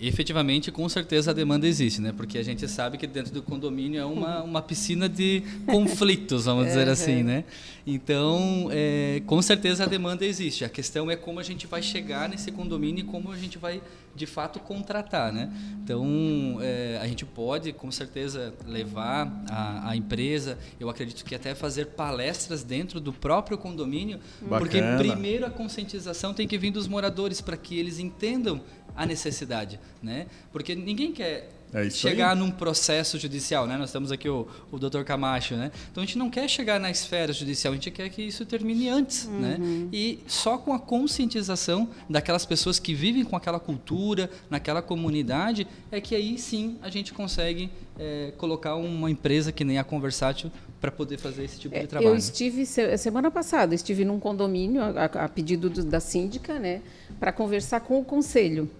efetivamente 0.00 0.70
com 0.70 0.88
certeza 0.88 1.30
a 1.30 1.34
demanda 1.34 1.66
existe, 1.66 2.00
né? 2.00 2.12
Porque 2.16 2.38
a 2.38 2.42
gente 2.42 2.66
sabe 2.68 2.96
que 2.96 3.06
dentro 3.06 3.32
do 3.32 3.42
condomínio 3.42 4.00
é 4.00 4.04
uma, 4.04 4.42
uma 4.42 4.62
piscina 4.62 5.08
de 5.08 5.42
conflitos, 5.66 6.44
vamos 6.44 6.66
dizer 6.66 6.88
assim, 6.88 7.22
né? 7.22 7.44
Então, 7.86 8.68
é, 8.70 9.22
com 9.26 9.40
certeza 9.40 9.84
a 9.84 9.86
demanda 9.86 10.24
existe. 10.24 10.64
A 10.64 10.68
questão 10.68 11.10
é 11.10 11.16
como 11.16 11.40
a 11.40 11.42
gente 11.42 11.66
vai 11.66 11.82
chegar 11.82 12.28
nesse 12.28 12.52
condomínio 12.52 13.00
e 13.00 13.04
como 13.04 13.32
a 13.32 13.36
gente 13.36 13.58
vai 13.58 13.80
de 14.14 14.26
fato 14.26 14.58
contratar, 14.58 15.32
né? 15.32 15.50
Então, 15.82 16.58
é, 16.60 16.98
a 17.00 17.06
gente 17.06 17.24
pode 17.24 17.72
com 17.72 17.90
certeza 17.90 18.52
levar 18.66 19.44
a, 19.48 19.90
a, 19.90 19.96
empresa, 19.96 20.58
eu 20.78 20.90
acredito 20.90 21.24
que 21.24 21.34
até 21.34 21.54
fazer 21.54 21.86
palestras 21.86 22.62
dentro 22.62 23.00
do 23.00 23.12
próprio 23.12 23.56
condomínio, 23.56 24.18
Bacana. 24.42 24.58
porque 24.58 24.82
primeiro 24.98 25.46
a 25.46 25.50
conscientização 25.50 26.34
tem 26.34 26.46
que 26.46 26.58
vir 26.58 26.70
dos 26.70 26.88
moradores 26.88 27.40
para 27.40 27.56
que 27.56 27.78
eles 27.78 27.98
entendam 27.98 28.60
a 28.96 29.06
necessidade, 29.06 29.78
né? 30.02 30.26
Porque 30.52 30.74
ninguém 30.74 31.12
quer 31.12 31.50
é 31.72 31.90
chegar 31.90 32.32
aí. 32.32 32.38
num 32.38 32.50
processo 32.50 33.18
judicial, 33.18 33.66
né? 33.66 33.76
Nós 33.76 33.92
temos 33.92 34.10
aqui 34.10 34.28
o, 34.28 34.48
o 34.72 34.78
Dr. 34.78 35.02
Camacho, 35.02 35.54
né? 35.54 35.70
Então 35.90 36.02
a 36.02 36.06
gente 36.06 36.16
não 36.16 36.30
quer 36.30 36.48
chegar 36.48 36.80
na 36.80 36.90
esfera 36.90 37.32
judicial, 37.32 37.72
a 37.72 37.76
gente 37.76 37.90
quer 37.90 38.08
que 38.08 38.22
isso 38.22 38.46
termine 38.46 38.88
antes, 38.88 39.26
né? 39.26 39.56
uhum. 39.58 39.82
né? 39.84 39.88
E 39.92 40.20
só 40.26 40.56
com 40.56 40.72
a 40.72 40.78
conscientização 40.78 41.88
daquelas 42.08 42.46
pessoas 42.46 42.78
que 42.78 42.94
vivem 42.94 43.24
com 43.24 43.36
aquela 43.36 43.60
cultura, 43.60 44.30
naquela 44.48 44.80
comunidade, 44.80 45.66
é 45.90 46.00
que 46.00 46.14
aí 46.14 46.38
sim 46.38 46.78
a 46.82 46.88
gente 46.88 47.12
consegue 47.12 47.70
é, 47.98 48.32
colocar 48.38 48.76
uma 48.76 49.10
empresa 49.10 49.52
que 49.52 49.64
nem 49.64 49.78
a 49.78 49.84
Conversátil 49.84 50.50
para 50.80 50.90
poder 50.90 51.18
fazer 51.18 51.44
esse 51.44 51.58
tipo 51.58 51.74
de 51.74 51.80
é, 51.80 51.86
trabalho. 51.86 52.12
Eu 52.12 52.16
estive 52.16 52.64
semana 52.64 53.30
passada, 53.30 53.74
estive 53.74 54.04
num 54.04 54.20
condomínio 54.20 54.82
a, 54.82 55.04
a 55.04 55.28
pedido 55.28 55.68
do, 55.68 55.84
da 55.84 56.00
síndica, 56.00 56.58
né, 56.58 56.82
para 57.18 57.32
conversar 57.32 57.80
com 57.80 57.98
o 57.98 58.04
conselho. 58.04 58.70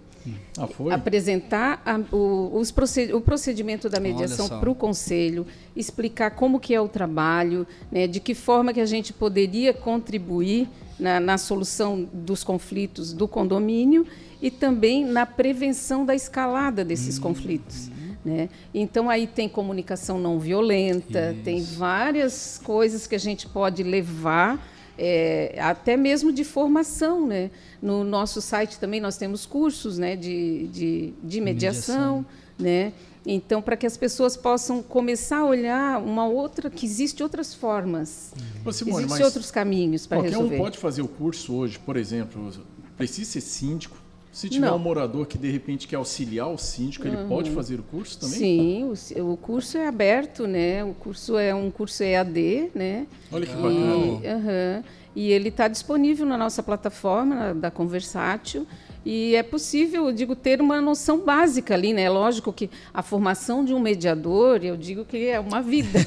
Ah, 0.57 0.95
apresentar 0.95 1.81
a, 1.85 1.97
o, 2.13 2.51
os 2.53 2.71
proced, 2.71 3.13
o 3.13 3.21
procedimento 3.21 3.89
da 3.89 3.99
mediação 3.99 4.47
para 4.47 4.69
o 4.69 4.75
conselho, 4.75 5.47
explicar 5.75 6.31
como 6.31 6.59
que 6.59 6.73
é 6.75 6.81
o 6.81 6.89
trabalho, 6.89 7.65
né, 7.91 8.05
de 8.05 8.19
que 8.19 8.35
forma 8.35 8.73
que 8.73 8.81
a 8.81 8.85
gente 8.85 9.13
poderia 9.13 9.73
contribuir 9.73 10.67
na, 10.99 11.19
na 11.19 11.37
solução 11.37 12.07
dos 12.11 12.43
conflitos 12.43 13.13
do 13.13 13.27
condomínio 13.27 14.05
e 14.41 14.51
também 14.51 15.05
na 15.05 15.25
prevenção 15.25 16.05
da 16.05 16.13
escalada 16.13 16.83
desses 16.83 17.17
hum. 17.17 17.21
conflitos. 17.21 17.89
Né? 18.23 18.49
Então 18.73 19.09
aí 19.09 19.25
tem 19.25 19.47
comunicação 19.47 20.19
não 20.19 20.39
violenta, 20.39 21.31
Isso. 21.31 21.43
tem 21.43 21.63
várias 21.63 22.59
coisas 22.63 23.07
que 23.07 23.15
a 23.15 23.19
gente 23.19 23.47
pode 23.47 23.81
levar 23.81 24.61
é, 24.97 25.55
até 25.59 25.95
mesmo 25.95 26.31
de 26.31 26.43
formação. 26.43 27.25
Né? 27.25 27.49
No 27.81 28.03
nosso 28.03 28.41
site 28.41 28.77
também 28.77 28.99
nós 28.99 29.17
temos 29.17 29.45
cursos 29.45 29.97
né, 29.97 30.15
de, 30.15 30.67
de, 30.67 31.13
de 31.23 31.41
mediação. 31.41 32.17
mediação. 32.17 32.25
Né? 32.59 32.91
Então, 33.25 33.61
para 33.61 33.77
que 33.77 33.85
as 33.85 33.95
pessoas 33.95 34.35
possam 34.35 34.81
começar 34.81 35.39
a 35.39 35.45
olhar 35.45 36.01
uma 36.01 36.25
outra, 36.25 36.69
que 36.69 36.85
existe 36.85 37.21
outras 37.21 37.53
formas, 37.53 38.33
uhum. 38.65 38.69
existem 38.69 39.25
outros 39.25 39.51
caminhos 39.51 40.07
para 40.07 40.21
resolver. 40.21 40.47
Qualquer 40.47 40.55
um 40.55 40.63
pode 40.63 40.77
fazer 40.77 41.01
o 41.01 41.07
curso 41.07 41.53
hoje, 41.53 41.77
por 41.77 41.97
exemplo, 41.97 42.51
precisa 42.97 43.31
ser 43.31 43.41
síndico, 43.41 43.97
se 44.31 44.47
tiver 44.47 44.67
Não. 44.67 44.75
um 44.75 44.79
morador 44.79 45.25
que 45.25 45.37
de 45.37 45.49
repente 45.49 45.87
quer 45.87 45.95
auxiliar 45.95 46.49
o 46.49 46.57
síndico, 46.57 47.07
uhum. 47.07 47.13
ele 47.13 47.27
pode 47.27 47.51
fazer 47.51 47.79
o 47.79 47.83
curso 47.83 48.19
também? 48.19 48.37
Sim, 48.37 48.93
o, 49.19 49.31
o, 49.31 49.37
curso 49.37 49.77
é 49.77 49.87
aberto, 49.87 50.45
né? 50.45 50.83
O 50.83 50.93
curso 50.93 51.37
é 51.37 51.53
um 51.53 51.71
curso 51.71 52.03
EAD, 52.03 52.71
né? 52.75 53.07
Olha 53.31 53.45
que 53.45 53.53
bacana. 53.53 53.75
E, 53.75 54.27
uhum, 54.27 54.83
e 55.15 55.31
ele 55.31 55.49
está 55.49 55.67
disponível 55.67 56.25
na 56.25 56.37
nossa 56.37 56.61
plataforma 56.61 57.53
da 57.55 57.71
Conversátil. 57.71 58.67
E 59.05 59.33
é 59.33 59.41
possível, 59.41 60.07
eu 60.07 60.13
digo, 60.13 60.35
ter 60.35 60.61
uma 60.61 60.81
noção 60.81 61.19
básica 61.19 61.73
ali, 61.73 61.93
né? 61.93 62.09
Lógico 62.09 62.51
que 62.51 62.69
a 62.93 63.01
formação 63.01 63.63
de 63.63 63.73
um 63.73 63.79
mediador, 63.79 64.59
eu 64.63 64.77
digo 64.77 65.05
que 65.05 65.27
é 65.27 65.39
uma 65.39 65.61
vida. 65.61 65.99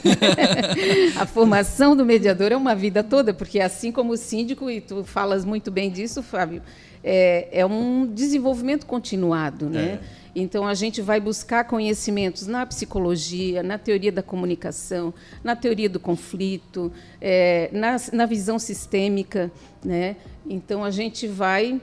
a 1.18 1.26
formação 1.26 1.96
do 1.96 2.04
mediador 2.04 2.52
é 2.52 2.56
uma 2.56 2.74
vida 2.74 3.02
toda, 3.02 3.34
porque 3.34 3.60
assim 3.60 3.90
como 3.90 4.12
o 4.12 4.16
síndico, 4.16 4.70
e 4.70 4.80
tu 4.80 5.02
falas 5.04 5.44
muito 5.44 5.70
bem 5.70 5.90
disso, 5.90 6.22
Fábio, 6.22 6.62
é, 7.02 7.48
é 7.52 7.66
um 7.66 8.06
desenvolvimento 8.06 8.86
continuado, 8.86 9.68
né? 9.68 10.00
É. 10.18 10.22
Então, 10.34 10.66
a 10.66 10.72
gente 10.72 11.02
vai 11.02 11.20
buscar 11.20 11.64
conhecimentos 11.64 12.46
na 12.46 12.64
psicologia, 12.64 13.62
na 13.62 13.76
teoria 13.76 14.10
da 14.10 14.22
comunicação, 14.22 15.12
na 15.44 15.54
teoria 15.54 15.90
do 15.90 16.00
conflito, 16.00 16.90
é, 17.20 17.68
na, 17.70 17.96
na 18.12 18.24
visão 18.24 18.58
sistêmica. 18.58 19.52
Né? 19.84 20.16
Então, 20.46 20.82
a 20.82 20.90
gente 20.90 21.26
vai 21.26 21.78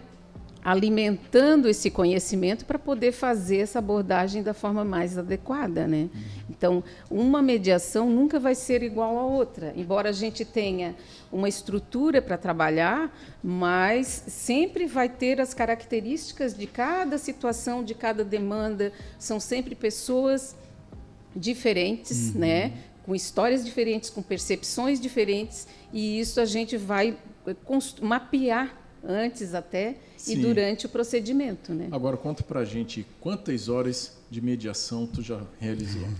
alimentando 0.64 1.70
esse 1.70 1.90
conhecimento 1.90 2.66
para 2.66 2.78
poder 2.78 3.12
fazer 3.12 3.58
essa 3.58 3.80
abordagem 3.80 4.44
da 4.44 4.54
forma 4.54 4.84
mais 4.84 5.18
adequada, 5.18 5.88
né? 5.88 6.10
Então, 6.60 6.84
uma 7.10 7.42
mediação 7.42 8.10
nunca 8.10 8.38
vai 8.38 8.54
ser 8.54 8.84
igual 8.84 9.18
à 9.18 9.24
outra, 9.24 9.74
embora 9.78 10.10
a 10.10 10.12
gente 10.12 10.44
tenha 10.44 10.94
uma 11.32 11.48
estrutura 11.48 12.22
para 12.22 12.38
trabalhar, 12.38 13.18
mas 13.42 14.25
sempre 14.28 14.86
vai 14.86 15.08
ter 15.08 15.39
as 15.39 15.54
características 15.54 16.54
de 16.54 16.68
cada 16.68 17.18
situação, 17.18 17.82
de 17.82 17.96
cada 17.96 18.25
demanda, 18.25 18.92
são 19.18 19.39
sempre 19.39 19.74
pessoas 19.74 20.54
diferentes, 21.34 22.34
uhum. 22.34 22.42
né? 22.42 22.74
Com 23.06 23.16
histórias 23.16 23.63
diferentes, 23.63 24.10
com 24.10 24.22
percepções 24.22 25.00
diferentes, 25.00 25.66
e 25.94 26.20
isso 26.20 26.42
a 26.42 26.46
gente 26.46 26.75
vai 26.75 27.18
mapear 28.01 28.78
antes 29.01 29.54
até 29.54 29.96
Sim. 30.18 30.34
e 30.34 30.36
durante 30.36 30.86
o 30.86 30.89
procedimento. 30.89 31.74
Né? 31.74 31.88
Agora 31.89 32.18
conta 32.18 32.44
para 32.44 32.60
a 32.60 32.66
gente 32.66 33.08
quantas 33.22 33.70
horas 33.70 34.19
de 34.29 34.41
mediação 34.41 35.07
tu 35.07 35.21
já 35.21 35.41
realizou? 35.59 36.03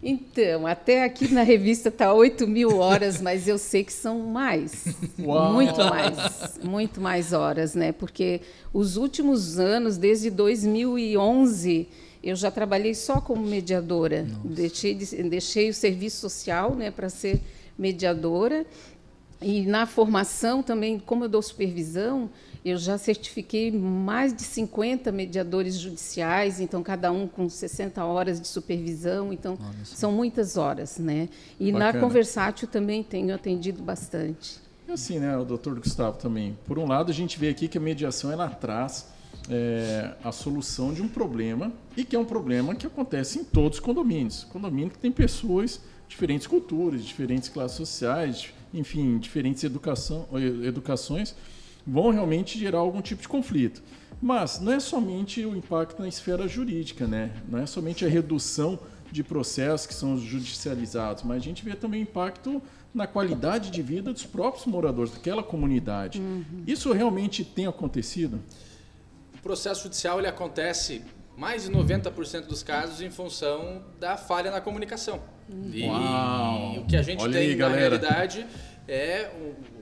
Então, 0.00 0.64
até 0.64 1.02
aqui 1.02 1.26
na 1.32 1.42
revista 1.42 1.88
está 1.88 2.12
8 2.12 2.46
mil 2.46 2.76
horas, 2.76 3.20
mas 3.20 3.48
eu 3.48 3.58
sei 3.58 3.82
que 3.82 3.92
são 3.92 4.20
mais, 4.20 4.94
Uau. 5.18 5.54
muito 5.54 5.76
mais, 5.78 6.60
muito 6.62 7.00
mais 7.00 7.32
horas, 7.32 7.74
né? 7.74 7.90
Porque 7.90 8.42
os 8.72 8.96
últimos 8.96 9.58
anos, 9.58 9.96
desde 9.96 10.30
2011, 10.30 11.88
eu 12.22 12.36
já 12.36 12.48
trabalhei 12.48 12.94
só 12.94 13.20
como 13.20 13.44
mediadora. 13.44 14.24
Deixei, 14.44 14.94
deixei 14.94 15.68
o 15.68 15.74
serviço 15.74 16.20
social, 16.20 16.76
né, 16.76 16.92
para 16.92 17.08
ser 17.08 17.40
mediadora 17.76 18.64
e 19.40 19.62
na 19.62 19.86
formação 19.86 20.62
também, 20.62 20.98
como 20.98 21.24
eu 21.24 21.28
dou 21.28 21.42
supervisão, 21.42 22.28
eu 22.68 22.78
já 22.78 22.98
certifiquei 22.98 23.70
mais 23.70 24.34
de 24.34 24.42
50 24.42 25.10
mediadores 25.12 25.74
judiciais, 25.74 26.60
então 26.60 26.82
cada 26.82 27.10
um 27.10 27.26
com 27.26 27.48
60 27.48 28.04
horas 28.04 28.40
de 28.40 28.48
supervisão, 28.48 29.32
então 29.32 29.58
são 29.84 30.12
muitas 30.12 30.56
horas, 30.56 30.98
né? 30.98 31.28
E 31.58 31.72
Bacana. 31.72 31.92
na 31.92 32.00
Conversátil 32.00 32.68
também 32.68 33.02
tenho 33.02 33.34
atendido 33.34 33.82
bastante. 33.82 34.58
E 34.88 34.92
assim, 34.92 35.18
né, 35.18 35.36
o 35.36 35.44
doutor 35.44 35.78
Gustavo 35.78 36.16
também. 36.16 36.56
Por 36.64 36.78
um 36.78 36.86
lado, 36.86 37.10
a 37.10 37.14
gente 37.14 37.38
vê 37.38 37.50
aqui 37.50 37.68
que 37.68 37.76
a 37.76 37.80
mediação 37.80 38.32
ela 38.32 38.48
traz 38.48 39.06
é, 39.50 40.14
a 40.24 40.32
solução 40.32 40.92
de 40.92 41.02
um 41.02 41.08
problema 41.08 41.72
e 41.96 42.04
que 42.04 42.16
é 42.16 42.18
um 42.18 42.24
problema 42.24 42.74
que 42.74 42.86
acontece 42.86 43.38
em 43.38 43.44
todos 43.44 43.78
os 43.78 43.84
condomínios. 43.84 44.44
Condomínio 44.44 44.90
que 44.90 44.98
tem 44.98 45.12
pessoas 45.12 45.80
diferentes 46.08 46.46
culturas, 46.46 47.04
diferentes 47.04 47.48
classes 47.48 47.76
sociais, 47.76 48.48
enfim, 48.72 49.18
diferentes 49.18 49.62
educação, 49.62 50.26
educações, 50.64 51.34
vão 51.88 52.10
realmente 52.10 52.58
gerar 52.58 52.78
algum 52.78 53.00
tipo 53.00 53.22
de 53.22 53.28
conflito. 53.28 53.82
Mas 54.20 54.60
não 54.60 54.72
é 54.72 54.80
somente 54.80 55.44
o 55.44 55.56
impacto 55.56 56.00
na 56.00 56.08
esfera 56.08 56.46
jurídica, 56.46 57.06
né? 57.06 57.30
não 57.48 57.58
é 57.58 57.66
somente 57.66 58.04
a 58.04 58.08
redução 58.08 58.78
de 59.10 59.24
processos 59.24 59.86
que 59.86 59.94
são 59.94 60.18
judicializados, 60.18 61.22
mas 61.22 61.38
a 61.38 61.44
gente 61.44 61.64
vê 61.64 61.74
também 61.74 62.02
impacto 62.02 62.60
na 62.92 63.06
qualidade 63.06 63.70
de 63.70 63.80
vida 63.80 64.12
dos 64.12 64.24
próprios 64.24 64.66
moradores 64.66 65.12
daquela 65.12 65.42
comunidade. 65.42 66.20
Uhum. 66.20 66.64
Isso 66.66 66.92
realmente 66.92 67.44
tem 67.44 67.66
acontecido? 67.66 68.40
O 69.34 69.38
processo 69.40 69.84
judicial 69.84 70.18
ele 70.18 70.28
acontece 70.28 71.02
mais 71.36 71.62
de 71.62 71.70
90% 71.70 72.46
dos 72.46 72.62
casos 72.62 73.00
em 73.00 73.10
função 73.10 73.82
da 74.00 74.16
falha 74.16 74.50
na 74.50 74.60
comunicação. 74.60 75.22
E, 75.72 75.84
Uau. 75.84 76.80
o 76.80 76.86
que 76.86 76.96
a 76.96 77.02
gente 77.02 77.22
Olha 77.22 77.32
tem 77.32 77.48
aí, 77.48 77.56
na 77.56 77.58
galera. 77.58 77.96
realidade 77.96 78.46
é 78.86 79.30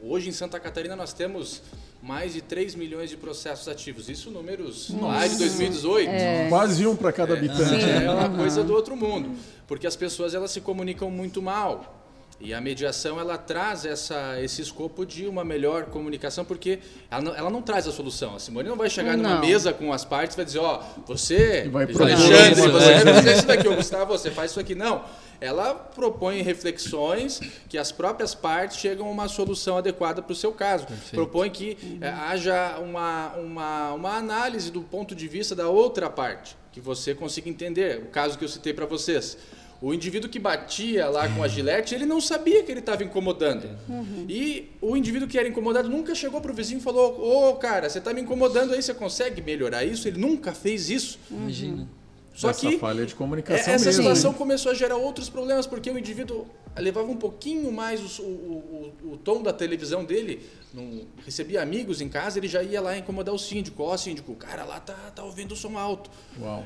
hoje 0.02 0.28
em 0.28 0.32
Santa 0.32 0.60
Catarina 0.60 0.94
nós 0.94 1.12
temos 1.12 1.62
mais 2.06 2.34
de 2.34 2.40
3 2.40 2.76
milhões 2.76 3.10
de 3.10 3.16
processos 3.16 3.66
ativos. 3.66 4.08
Isso 4.08 4.30
números 4.30 4.90
lá 5.00 5.26
de 5.26 5.36
2018. 5.38 6.08
É. 6.08 6.48
Quase 6.48 6.86
um 6.86 6.94
para 6.94 7.12
cada 7.12 7.34
habitante. 7.34 7.84
É, 7.84 8.04
é 8.04 8.10
uma 8.10 8.30
coisa 8.30 8.62
do 8.62 8.72
outro 8.72 8.96
mundo, 8.96 9.32
porque 9.66 9.88
as 9.88 9.96
pessoas 9.96 10.32
elas 10.32 10.52
se 10.52 10.60
comunicam 10.60 11.10
muito 11.10 11.42
mal. 11.42 11.95
E 12.38 12.52
a 12.52 12.60
mediação 12.60 13.18
ela 13.18 13.38
traz 13.38 13.86
essa, 13.86 14.40
esse 14.42 14.60
escopo 14.60 15.06
de 15.06 15.26
uma 15.26 15.42
melhor 15.42 15.86
comunicação, 15.86 16.44
porque 16.44 16.80
ela 17.10 17.22
não, 17.22 17.34
ela 17.34 17.50
não 17.50 17.62
traz 17.62 17.88
a 17.88 17.92
solução. 17.92 18.36
A 18.36 18.38
Simone 18.38 18.68
não 18.68 18.76
vai 18.76 18.90
chegar 18.90 19.16
não. 19.16 19.30
numa 19.30 19.40
mesa 19.40 19.72
com 19.72 19.90
as 19.90 20.04
partes 20.04 20.34
e 20.34 20.36
vai 20.36 20.44
dizer, 20.44 20.58
ó, 20.58 20.82
oh, 20.82 21.00
você, 21.06 21.66
vai 21.70 21.84
Alexandre, 21.84 22.54
você 22.54 23.04
vai 23.04 23.14
fazer 23.14 23.32
isso 23.32 23.46
daqui, 23.46 23.66
o 23.66 23.74
Gustavo, 23.74 24.12
você 24.12 24.30
faz 24.30 24.50
isso 24.50 24.60
aqui. 24.60 24.74
Não. 24.74 25.04
Ela 25.40 25.74
propõe 25.74 26.42
reflexões 26.42 27.40
que 27.68 27.78
as 27.78 27.90
próprias 27.90 28.34
partes 28.34 28.78
chegam 28.78 29.06
a 29.06 29.10
uma 29.10 29.28
solução 29.28 29.78
adequada 29.78 30.20
para 30.20 30.32
o 30.32 30.36
seu 30.36 30.52
caso. 30.52 30.86
Perfeito. 30.86 31.14
Propõe 31.14 31.50
que 31.50 31.98
é, 32.02 32.08
haja 32.08 32.78
uma, 32.80 33.32
uma, 33.36 33.92
uma 33.92 34.16
análise 34.16 34.70
do 34.70 34.82
ponto 34.82 35.14
de 35.14 35.26
vista 35.26 35.54
da 35.54 35.68
outra 35.68 36.10
parte, 36.10 36.56
que 36.70 36.80
você 36.80 37.14
consiga 37.14 37.48
entender. 37.48 38.02
O 38.02 38.06
caso 38.06 38.36
que 38.36 38.44
eu 38.44 38.48
citei 38.48 38.74
para 38.74 38.84
vocês. 38.84 39.38
O 39.80 39.92
indivíduo 39.92 40.30
que 40.30 40.38
batia 40.38 41.08
lá 41.08 41.28
com 41.28 41.42
a 41.42 41.48
gilete, 41.48 41.94
ele 41.94 42.06
não 42.06 42.20
sabia 42.20 42.62
que 42.62 42.70
ele 42.70 42.80
estava 42.80 43.04
incomodando. 43.04 43.68
Uhum. 43.88 44.26
E 44.28 44.70
o 44.80 44.96
indivíduo 44.96 45.28
que 45.28 45.38
era 45.38 45.48
incomodado 45.48 45.88
nunca 45.88 46.14
chegou 46.14 46.40
para 46.40 46.50
o 46.50 46.54
vizinho 46.54 46.78
e 46.78 46.82
falou: 46.82 47.20
Ô, 47.20 47.50
oh, 47.50 47.56
cara, 47.56 47.88
você 47.88 47.98
está 47.98 48.12
me 48.12 48.20
incomodando 48.20 48.72
aí, 48.72 48.82
você 48.82 48.94
consegue 48.94 49.42
melhorar 49.42 49.84
isso? 49.84 50.08
Ele 50.08 50.18
nunca 50.18 50.52
fez 50.52 50.88
isso. 50.88 51.18
Imagina. 51.30 51.88
Só 52.36 52.50
essa 52.50 52.60
que 52.60 52.78
falha 52.78 53.06
de 53.06 53.14
comunicação 53.14 53.72
essa 53.72 53.86
mesmo, 53.86 54.02
situação 54.02 54.34
começou 54.34 54.70
a 54.70 54.74
gerar 54.74 54.96
outros 54.96 55.30
problemas 55.30 55.66
porque 55.66 55.90
o 55.90 55.98
indivíduo 55.98 56.46
levava 56.76 57.10
um 57.10 57.16
pouquinho 57.16 57.72
mais 57.72 58.18
o, 58.18 58.22
o, 58.22 58.92
o, 59.02 59.12
o 59.12 59.16
tom 59.16 59.42
da 59.42 59.54
televisão 59.54 60.04
dele, 60.04 60.46
não, 60.74 61.06
recebia 61.24 61.62
amigos 61.62 62.02
em 62.02 62.08
casa, 62.08 62.38
ele 62.38 62.46
já 62.46 62.62
ia 62.62 62.82
lá 62.82 62.98
incomodar 62.98 63.34
o 63.34 63.38
síndico. 63.38 63.82
Ó, 63.82 63.94
oh, 63.94 63.98
síndico, 63.98 64.32
o 64.32 64.36
cara 64.36 64.62
lá 64.64 64.78
tá, 64.78 64.92
tá 65.14 65.24
ouvindo 65.24 65.52
o 65.52 65.56
som 65.56 65.78
alto. 65.78 66.10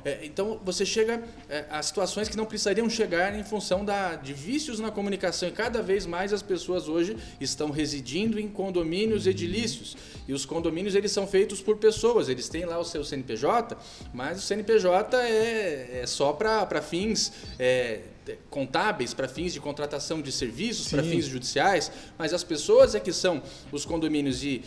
É, 0.04 0.20
então 0.24 0.60
você 0.64 0.84
chega 0.84 1.22
é, 1.48 1.66
a 1.70 1.80
situações 1.80 2.28
que 2.28 2.36
não 2.36 2.44
precisariam 2.44 2.90
chegar 2.90 3.38
em 3.38 3.44
função 3.44 3.84
da, 3.84 4.16
de 4.16 4.32
vícios 4.32 4.80
na 4.80 4.90
comunicação. 4.90 5.48
E 5.48 5.52
cada 5.52 5.80
vez 5.80 6.06
mais 6.06 6.32
as 6.32 6.42
pessoas 6.42 6.88
hoje 6.88 7.16
estão 7.40 7.70
residindo 7.70 8.40
em 8.40 8.48
condomínios 8.48 9.28
edilícios. 9.28 9.96
E 10.26 10.32
os 10.32 10.44
condomínios 10.44 10.96
eles 10.96 11.12
são 11.12 11.26
feitos 11.26 11.60
por 11.60 11.76
pessoas, 11.76 12.28
eles 12.28 12.48
têm 12.48 12.64
lá 12.64 12.78
o 12.78 12.84
seu 12.84 13.04
CNPJ, 13.04 13.76
mas 14.12 14.38
o 14.38 14.42
CNPJ 14.42 15.16
é, 15.18 15.59
é 15.60 16.04
só 16.06 16.32
para 16.32 16.82
fins. 16.82 17.32
É, 17.58 18.00
contábeis 18.48 19.12
para 19.12 19.26
fins 19.26 19.52
de 19.52 19.58
contratação 19.58 20.22
de 20.22 20.30
serviços, 20.30 20.88
para 20.88 21.02
fins 21.02 21.24
judiciais, 21.24 21.90
mas 22.16 22.32
as 22.32 22.44
pessoas 22.44 22.94
é 22.94 23.00
que 23.00 23.12
são 23.12 23.42
os 23.72 23.84
condomínios 23.84 24.44
e 24.44 24.62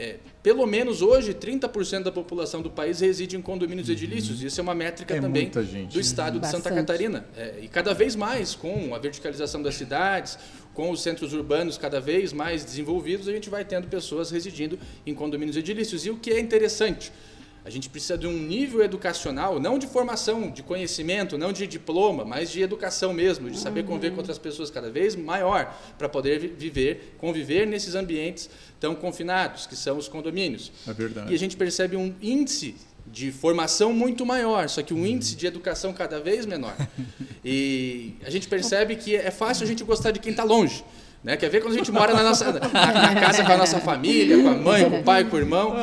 é, 0.00 0.16
pelo 0.44 0.64
menos 0.64 1.02
hoje 1.02 1.34
30% 1.34 2.04
da 2.04 2.12
população 2.12 2.62
do 2.62 2.70
país 2.70 3.00
reside 3.00 3.36
em 3.36 3.42
condomínios 3.42 3.88
uhum. 3.88 3.94
edilícios. 3.94 4.40
Isso 4.40 4.60
é 4.60 4.62
uma 4.62 4.74
métrica 4.74 5.16
é 5.16 5.20
também 5.20 5.50
do 5.90 5.98
estado 5.98 6.38
de 6.38 6.46
Santa 6.46 6.70
Catarina. 6.70 7.26
É, 7.36 7.56
e 7.62 7.66
cada 7.66 7.92
vez 7.92 8.14
mais 8.14 8.54
com 8.54 8.94
a 8.94 8.98
verticalização 8.98 9.60
das 9.60 9.74
cidades, 9.74 10.38
com 10.72 10.92
os 10.92 11.02
centros 11.02 11.32
urbanos 11.32 11.76
cada 11.76 12.00
vez 12.00 12.32
mais 12.32 12.64
desenvolvidos, 12.64 13.26
a 13.26 13.32
gente 13.32 13.50
vai 13.50 13.64
tendo 13.64 13.88
pessoas 13.88 14.30
residindo 14.30 14.78
em 15.04 15.12
condomínios 15.12 15.56
edilícios. 15.56 16.06
E 16.06 16.10
o 16.10 16.16
que 16.16 16.30
é 16.30 16.38
interessante, 16.38 17.12
a 17.68 17.70
gente 17.70 17.90
precisa 17.90 18.16
de 18.16 18.26
um 18.26 18.32
nível 18.32 18.82
educacional, 18.82 19.60
não 19.60 19.78
de 19.78 19.86
formação, 19.86 20.50
de 20.50 20.62
conhecimento, 20.62 21.36
não 21.36 21.52
de 21.52 21.66
diploma, 21.66 22.24
mas 22.24 22.50
de 22.50 22.62
educação 22.62 23.12
mesmo, 23.12 23.50
de 23.50 23.58
saber 23.58 23.84
conviver 23.84 24.12
com 24.12 24.16
outras 24.16 24.38
pessoas 24.38 24.70
cada 24.70 24.90
vez 24.90 25.14
maior, 25.14 25.78
para 25.98 26.08
poder 26.08 26.38
viver, 26.56 27.14
conviver 27.18 27.66
nesses 27.66 27.94
ambientes 27.94 28.48
tão 28.80 28.94
confinados, 28.94 29.66
que 29.66 29.76
são 29.76 29.98
os 29.98 30.08
condomínios. 30.08 30.72
É 30.86 30.94
verdade. 30.94 31.30
E 31.30 31.34
a 31.34 31.38
gente 31.38 31.58
percebe 31.58 31.94
um 31.94 32.14
índice 32.22 32.74
de 33.06 33.30
formação 33.30 33.92
muito 33.92 34.24
maior, 34.24 34.66
só 34.70 34.80
que 34.80 34.94
um 34.94 35.04
índice 35.04 35.36
de 35.36 35.46
educação 35.46 35.92
cada 35.92 36.18
vez 36.20 36.46
menor. 36.46 36.74
E 37.44 38.16
a 38.26 38.30
gente 38.30 38.48
percebe 38.48 38.96
que 38.96 39.14
é 39.14 39.30
fácil 39.30 39.64
a 39.64 39.66
gente 39.66 39.82
gostar 39.84 40.10
de 40.10 40.18
quem 40.18 40.32
está 40.32 40.42
longe. 40.42 40.84
Né? 41.22 41.36
Quer 41.36 41.50
ver 41.50 41.60
quando 41.60 41.74
a 41.74 41.76
gente 41.76 41.90
mora 41.90 42.14
na, 42.14 42.22
nossa, 42.22 42.52
na, 42.52 42.60
na, 42.60 43.20
casa 43.20 43.44
com 43.44 43.52
a 43.52 43.56
nossa 43.56 43.80
família, 43.80 44.40
com 44.40 44.48
a 44.48 44.54
mãe, 44.54 44.88
com 44.88 45.00
o 45.00 45.02
pai, 45.02 45.24
com 45.24 45.36
o 45.36 45.38
irmão. 45.38 45.74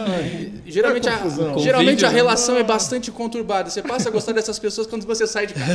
geralmente, 0.65 1.09
a, 1.09 1.19
geralmente 1.57 2.05
a 2.05 2.09
né? 2.09 2.15
relação 2.15 2.57
é 2.57 2.63
bastante 2.63 3.11
conturbada. 3.11 3.69
Você 3.69 3.81
passa 3.81 4.07
a 4.07 4.11
gostar 4.11 4.31
dessas 4.31 4.57
pessoas 4.57 4.87
quando 4.87 5.05
você 5.05 5.27
sai 5.27 5.47
de 5.47 5.53
casa. 5.53 5.73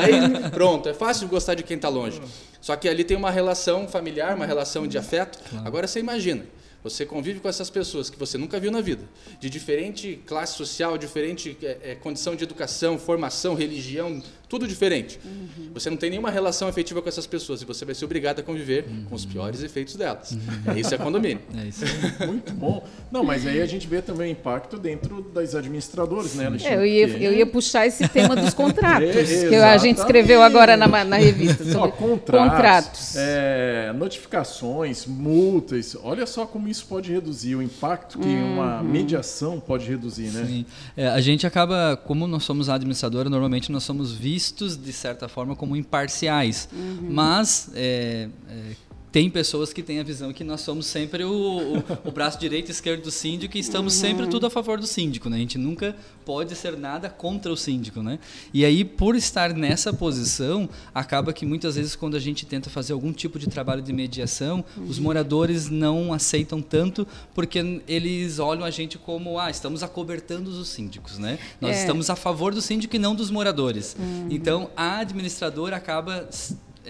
Aí, 0.00 0.50
pronto, 0.50 0.88
é 0.88 0.94
fácil 0.94 1.26
gostar 1.26 1.54
de 1.54 1.64
quem 1.64 1.76
está 1.76 1.88
longe. 1.88 2.20
Só 2.60 2.76
que 2.76 2.88
ali 2.88 3.02
tem 3.02 3.16
uma 3.16 3.30
relação 3.30 3.88
familiar, 3.88 4.36
uma 4.36 4.46
relação 4.46 4.86
de 4.86 4.96
afeto. 4.96 5.38
Agora 5.64 5.88
você 5.88 5.98
imagina, 5.98 6.44
você 6.82 7.04
convive 7.04 7.40
com 7.40 7.48
essas 7.48 7.68
pessoas 7.68 8.08
que 8.08 8.18
você 8.18 8.38
nunca 8.38 8.58
viu 8.58 8.70
na 8.70 8.80
vida, 8.80 9.04
de 9.38 9.50
diferente 9.50 10.20
classe 10.26 10.56
social, 10.56 10.96
diferente 10.96 11.56
é, 11.62 11.78
é, 11.82 11.94
condição 11.94 12.34
de 12.34 12.44
educação, 12.44 12.98
formação, 12.98 13.54
religião, 13.54 14.22
tudo 14.50 14.66
diferente. 14.66 15.20
Uhum. 15.24 15.70
Você 15.74 15.88
não 15.88 15.96
tem 15.96 16.10
nenhuma 16.10 16.28
relação 16.28 16.66
afetiva 16.66 17.00
com 17.00 17.08
essas 17.08 17.24
pessoas 17.24 17.62
e 17.62 17.64
você 17.64 17.84
vai 17.84 17.94
ser 17.94 18.04
obrigado 18.04 18.40
a 18.40 18.42
conviver 18.42 18.84
uhum. 18.84 19.04
com 19.08 19.14
os 19.14 19.24
piores 19.24 19.62
efeitos 19.62 19.94
delas. 19.94 20.32
Uhum. 20.32 20.72
É 20.74 20.80
isso 20.80 20.92
é 20.92 20.98
condomínio. 20.98 21.40
É 21.56 21.68
isso. 21.68 21.84
Muito 22.26 22.52
bom. 22.54 22.84
Não, 23.12 23.22
mas 23.22 23.46
aí 23.46 23.62
a 23.62 23.66
gente 23.66 23.86
vê 23.86 24.02
também 24.02 24.30
o 24.30 24.32
impacto 24.32 24.76
dentro 24.76 25.22
das 25.22 25.54
administradoras, 25.54 26.34
né, 26.34 26.46
Alexandre? 26.46 26.74
É, 26.74 26.78
eu, 26.78 26.84
ia, 26.86 27.06
eu 27.18 27.32
ia 27.32 27.46
puxar 27.46 27.86
esse 27.86 28.08
tema 28.08 28.34
dos 28.34 28.52
contratos, 28.54 29.08
é, 29.08 29.48
que 29.48 29.54
a 29.54 29.78
gente 29.78 29.98
escreveu 29.98 30.42
agora 30.42 30.76
na, 30.76 31.04
na 31.04 31.16
revista. 31.16 31.62
Sobre 31.62 31.78
Ó, 31.78 31.88
contratos. 31.88 32.50
contratos. 32.50 33.14
É, 33.16 33.92
notificações, 33.94 35.06
multas. 35.06 35.96
Olha 36.02 36.26
só 36.26 36.44
como 36.44 36.68
isso 36.70 36.86
pode 36.86 37.12
reduzir, 37.12 37.54
o 37.56 37.62
impacto 37.62 38.18
que 38.18 38.28
uhum. 38.28 38.54
uma 38.54 38.82
mediação 38.82 39.60
pode 39.60 39.86
reduzir, 39.86 40.30
né? 40.30 40.44
Sim. 40.46 40.66
É, 40.96 41.08
a 41.08 41.20
gente 41.20 41.46
acaba, 41.46 41.96
como 42.06 42.26
nós 42.26 42.44
somos 42.44 42.68
administradora, 42.68 43.28
normalmente 43.28 43.70
nós 43.70 43.84
somos 43.84 44.12
vistos 44.12 44.30
vistos, 44.30 44.76
de 44.76 44.92
certa 44.92 45.28
forma, 45.28 45.56
como 45.56 45.76
imparciais. 45.76 46.68
Uhum. 46.72 47.08
Mas 47.10 47.70
é, 47.74 48.28
é, 48.48 48.72
tem 49.12 49.28
pessoas 49.28 49.72
que 49.72 49.82
têm 49.82 49.98
a 49.98 50.02
visão 50.02 50.32
que 50.32 50.44
nós 50.44 50.60
somos 50.60 50.86
sempre 50.86 51.24
o, 51.24 51.30
o, 51.32 52.08
o 52.08 52.10
braço 52.12 52.38
direito 52.38 52.68
e 52.68 52.72
esquerdo 52.72 53.02
do 53.02 53.10
síndico 53.10 53.56
e 53.56 53.60
estamos 53.60 53.94
uhum. 53.94 54.00
sempre 54.00 54.26
tudo 54.28 54.46
a 54.46 54.50
favor 54.50 54.78
do 54.78 54.86
síndico, 54.86 55.28
né? 55.28 55.36
A 55.36 55.40
gente 55.40 55.58
nunca 55.58 55.96
pode 56.24 56.54
ser 56.54 56.76
nada 56.76 57.10
contra 57.10 57.52
o 57.52 57.56
síndico, 57.56 58.02
né? 58.02 58.18
E 58.54 58.64
aí, 58.64 58.84
por 58.84 59.16
estar 59.16 59.52
nessa 59.52 59.92
posição, 59.92 60.68
acaba 60.94 61.32
que 61.32 61.44
muitas 61.44 61.74
vezes 61.74 61.96
quando 61.96 62.16
a 62.16 62.20
gente 62.20 62.46
tenta 62.46 62.70
fazer 62.70 62.92
algum 62.92 63.12
tipo 63.12 63.38
de 63.38 63.48
trabalho 63.48 63.82
de 63.82 63.92
mediação, 63.92 64.64
uhum. 64.76 64.84
os 64.84 64.98
moradores 64.98 65.68
não 65.68 66.12
aceitam 66.12 66.62
tanto 66.62 67.06
porque 67.34 67.82
eles 67.88 68.38
olham 68.38 68.64
a 68.64 68.70
gente 68.70 68.96
como, 68.96 69.38
ah, 69.38 69.50
estamos 69.50 69.82
acobertando 69.82 70.50
os 70.50 70.68
síndicos, 70.68 71.18
né? 71.18 71.38
Nós 71.60 71.76
é. 71.76 71.80
estamos 71.80 72.10
a 72.10 72.16
favor 72.16 72.54
do 72.54 72.60
síndico 72.60 72.94
e 72.94 72.98
não 72.98 73.14
dos 73.14 73.30
moradores. 73.30 73.96
Uhum. 73.98 74.28
Então, 74.30 74.70
a 74.76 74.98
administradora 74.98 75.76
acaba 75.76 76.28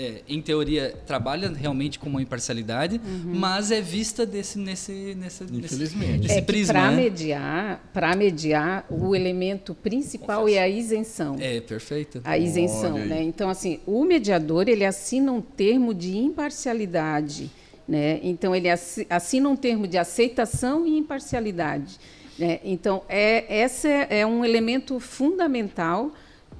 é, 0.00 0.22
em 0.26 0.40
teoria, 0.40 0.96
trabalha 1.06 1.50
realmente 1.50 1.98
com 1.98 2.08
uma 2.08 2.22
imparcialidade, 2.22 2.98
uhum. 3.04 3.34
mas 3.34 3.70
é 3.70 3.82
vista 3.82 4.24
desse, 4.24 4.58
nesse, 4.58 5.14
nesse, 5.14 5.44
Infelizmente. 5.44 6.22
nesse, 6.26 6.38
é 6.38 6.40
prisma. 6.40 6.72
Para 6.72 6.90
né? 6.90 6.96
mediar, 6.96 7.90
para 7.92 8.16
mediar, 8.16 8.86
o 8.88 9.14
elemento 9.14 9.74
principal 9.74 10.48
é 10.48 10.58
a 10.58 10.66
isenção. 10.66 11.36
É, 11.38 11.60
perfeito. 11.60 12.22
A 12.24 12.38
isenção, 12.38 12.96
né? 12.96 13.22
Então, 13.22 13.50
assim, 13.50 13.80
o 13.86 14.02
mediador, 14.04 14.70
ele 14.70 14.86
assina 14.86 15.30
um 15.32 15.42
termo 15.42 15.92
de 15.92 16.16
imparcialidade, 16.16 17.50
né? 17.86 18.20
Então, 18.22 18.56
ele 18.56 18.68
assina 18.70 19.48
um 19.50 19.56
termo 19.56 19.86
de 19.86 19.98
aceitação 19.98 20.86
e 20.86 20.96
imparcialidade. 20.96 21.98
Né? 22.38 22.58
Então, 22.64 23.02
é, 23.06 23.62
esse 23.64 23.86
é 24.08 24.24
um 24.24 24.42
elemento 24.42 24.98
fundamental 24.98 26.10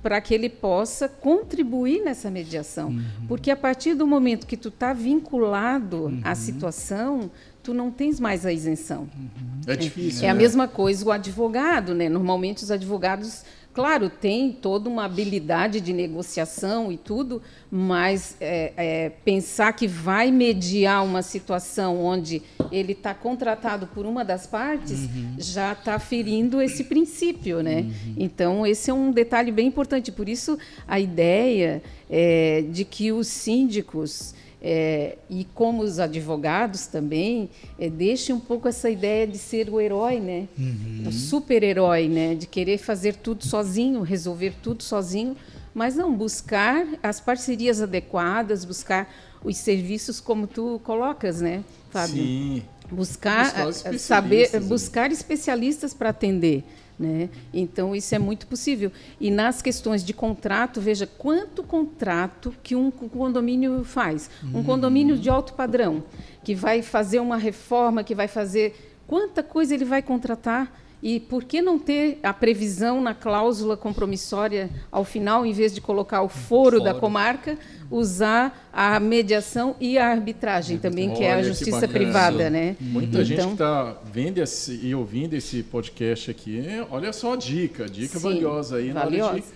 para 0.02 0.20
que 0.20 0.32
ele 0.32 0.48
possa 0.48 1.08
contribuir 1.08 2.02
nessa 2.02 2.30
mediação. 2.30 2.88
Uhum. 2.88 3.26
Porque 3.28 3.50
a 3.50 3.56
partir 3.56 3.94
do 3.94 4.06
momento 4.06 4.46
que 4.46 4.56
tu 4.56 4.68
está 4.68 4.92
vinculado 4.92 6.04
uhum. 6.04 6.20
à 6.24 6.34
situação, 6.34 7.30
tu 7.62 7.74
não 7.74 7.90
tens 7.90 8.18
mais 8.18 8.46
a 8.46 8.52
isenção. 8.52 9.02
Uhum. 9.02 9.60
É 9.66 9.76
difícil. 9.76 10.24
É, 10.24 10.28
é 10.28 10.30
a 10.30 10.34
mesma 10.34 10.66
coisa 10.66 11.04
o 11.04 11.10
advogado, 11.10 11.94
né? 11.94 12.08
Normalmente 12.08 12.62
os 12.64 12.70
advogados 12.70 13.44
Claro, 13.72 14.10
tem 14.10 14.50
toda 14.50 14.88
uma 14.88 15.04
habilidade 15.04 15.80
de 15.80 15.92
negociação 15.92 16.90
e 16.90 16.96
tudo, 16.96 17.40
mas 17.70 18.36
é, 18.40 18.72
é, 18.76 19.10
pensar 19.24 19.72
que 19.74 19.86
vai 19.86 20.32
mediar 20.32 21.04
uma 21.04 21.22
situação 21.22 22.04
onde 22.04 22.42
ele 22.72 22.92
está 22.92 23.14
contratado 23.14 23.86
por 23.86 24.06
uma 24.06 24.24
das 24.24 24.44
partes 24.44 25.04
uhum. 25.04 25.36
já 25.38 25.72
está 25.72 26.00
ferindo 26.00 26.60
esse 26.60 26.82
princípio, 26.82 27.62
né? 27.62 27.82
Uhum. 27.82 28.14
Então 28.18 28.66
esse 28.66 28.90
é 28.90 28.94
um 28.94 29.12
detalhe 29.12 29.52
bem 29.52 29.68
importante. 29.68 30.10
Por 30.10 30.28
isso 30.28 30.58
a 30.88 30.98
ideia 30.98 31.80
é, 32.10 32.64
de 32.68 32.84
que 32.84 33.12
os 33.12 33.28
síndicos 33.28 34.34
é, 34.62 35.16
e 35.28 35.46
como 35.54 35.82
os 35.82 35.98
advogados 35.98 36.86
também, 36.86 37.48
é, 37.78 37.88
deixe 37.88 38.32
um 38.32 38.40
pouco 38.40 38.68
essa 38.68 38.90
ideia 38.90 39.26
de 39.26 39.38
ser 39.38 39.70
o 39.70 39.80
herói, 39.80 40.20
né? 40.20 40.48
Uhum. 40.58 41.04
O 41.06 41.12
super-herói, 41.12 42.08
né? 42.08 42.34
De 42.34 42.46
querer 42.46 42.78
fazer 42.78 43.16
tudo 43.16 43.44
sozinho, 43.46 44.02
resolver 44.02 44.54
tudo 44.62 44.82
sozinho, 44.82 45.36
mas 45.74 45.96
não 45.96 46.14
buscar 46.14 46.86
as 47.02 47.20
parcerias 47.20 47.80
adequadas, 47.80 48.64
buscar 48.64 49.08
os 49.42 49.56
serviços 49.56 50.20
como 50.20 50.46
tu 50.46 50.80
colocas, 50.84 51.40
né, 51.40 51.64
Fábio? 51.90 52.22
Sim. 52.22 52.62
buscar, 52.90 53.64
buscar 53.64 53.98
saber, 53.98 54.60
buscar 54.60 55.12
especialistas 55.12 55.94
para 55.94 56.10
atender. 56.10 56.64
Né? 57.00 57.30
Então, 57.54 57.96
isso 57.96 58.14
é 58.14 58.18
muito 58.18 58.46
possível. 58.46 58.92
E 59.18 59.30
nas 59.30 59.62
questões 59.62 60.04
de 60.04 60.12
contrato, 60.12 60.82
veja 60.82 61.06
quanto 61.06 61.62
contrato 61.62 62.54
que 62.62 62.76
um 62.76 62.90
condomínio 62.90 63.82
faz. 63.84 64.28
Um 64.44 64.58
uhum. 64.58 64.64
condomínio 64.64 65.16
de 65.16 65.30
alto 65.30 65.54
padrão, 65.54 66.04
que 66.44 66.54
vai 66.54 66.82
fazer 66.82 67.18
uma 67.18 67.38
reforma, 67.38 68.04
que 68.04 68.14
vai 68.14 68.28
fazer. 68.28 68.98
Quanta 69.06 69.42
coisa 69.42 69.72
ele 69.74 69.86
vai 69.86 70.02
contratar 70.02 70.70
e 71.02 71.18
por 71.18 71.44
que 71.44 71.62
não 71.62 71.78
ter 71.78 72.18
a 72.22 72.32
previsão 72.32 73.00
na 73.00 73.14
cláusula 73.14 73.76
compromissória 73.76 74.68
ao 74.92 75.04
final, 75.04 75.46
em 75.46 75.52
vez 75.52 75.74
de 75.74 75.80
colocar 75.80 76.22
o 76.22 76.28
foro, 76.28 76.78
foro. 76.78 76.80
da 76.80 76.94
comarca, 76.94 77.58
usar 77.90 78.68
a 78.72 79.00
mediação 79.00 79.74
e 79.80 79.96
a 79.96 80.08
arbitragem 80.08 80.78
também, 80.78 81.08
Olha, 81.08 81.16
que 81.16 81.24
é 81.24 81.32
a 81.32 81.42
justiça 81.42 81.88
privada, 81.88 82.50
né? 82.50 82.76
Muita 82.80 83.08
então, 83.08 83.24
gente 83.24 83.46
que 83.46 83.52
está 83.52 83.96
vendo 84.12 84.38
esse, 84.38 84.74
e 84.82 84.94
ouvindo 84.94 85.34
esse 85.34 85.62
podcast 85.62 86.30
aqui, 86.30 86.62
olha 86.90 87.12
só 87.12 87.32
a 87.32 87.36
dica, 87.36 87.88
dica 87.88 88.18
sim, 88.18 88.22
valiosa 88.22 88.76
aí 88.76 88.90
valiosa. 88.92 89.18
na 89.18 89.26
hora 89.26 89.40
de 89.40 89.46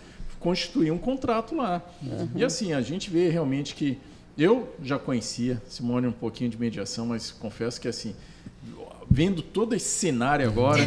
constituir 0.40 0.90
um 0.90 0.98
contrato 0.98 1.54
lá. 1.54 1.83
Uhum. 2.02 2.28
E 2.37 2.44
assim, 2.44 2.72
a 2.72 2.80
gente 2.80 3.11
vê 3.11 3.28
realmente 3.28 3.74
que 3.74 3.98
eu 4.37 4.74
já 4.83 4.98
conhecia 4.98 5.62
Simone 5.68 6.07
um 6.07 6.12
pouquinho 6.12 6.50
de 6.50 6.59
mediação, 6.59 7.07
mas 7.07 7.30
confesso 7.30 7.80
que 7.80 7.87
assim 7.87 8.14
vendo 9.11 9.43
todo 9.43 9.75
esse 9.75 9.88
cenário 9.88 10.47
agora, 10.47 10.83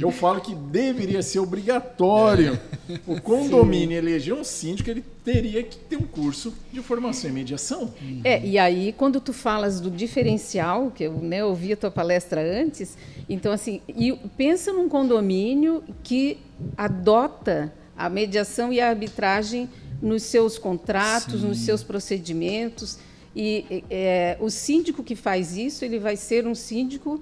eu 0.00 0.10
falo 0.10 0.40
que 0.40 0.54
deveria 0.54 1.22
ser 1.22 1.38
obrigatório 1.38 2.58
o 3.06 3.18
condomínio 3.22 4.00
Sim. 4.00 4.06
eleger 4.06 4.34
um 4.34 4.44
síndico, 4.44 4.90
ele 4.90 5.04
teria 5.24 5.62
que 5.62 5.76
ter 5.76 5.96
um 5.96 6.06
curso 6.06 6.54
de 6.72 6.80
formação 6.80 7.30
em 7.30 7.32
mediação. 7.32 7.92
É, 8.22 8.44
e 8.44 8.58
aí 8.58 8.94
quando 8.96 9.20
tu 9.20 9.32
falas 9.32 9.80
do 9.80 9.90
diferencial, 9.90 10.90
que 10.90 11.04
eu 11.04 11.12
né, 11.12 11.44
ouvi 11.44 11.72
a 11.72 11.76
tua 11.76 11.90
palestra 11.90 12.40
antes, 12.40 12.96
então 13.28 13.52
assim, 13.52 13.80
e 13.88 14.12
pensa 14.36 14.72
num 14.72 14.88
condomínio 14.88 15.82
que 16.02 16.38
adota 16.76 17.72
a 17.96 18.08
mediação 18.08 18.72
e 18.72 18.80
a 18.80 18.88
arbitragem 18.88 19.68
nos 20.00 20.22
seus 20.22 20.58
contratos, 20.58 21.40
Sim. 21.40 21.48
nos 21.48 21.58
seus 21.58 21.82
procedimentos. 21.82 22.98
E 23.34 23.84
é, 23.90 24.36
o 24.40 24.48
síndico 24.48 25.02
que 25.02 25.14
faz 25.14 25.56
isso, 25.56 25.84
ele 25.84 25.98
vai 25.98 26.16
ser 26.16 26.46
um 26.46 26.54
síndico 26.54 27.20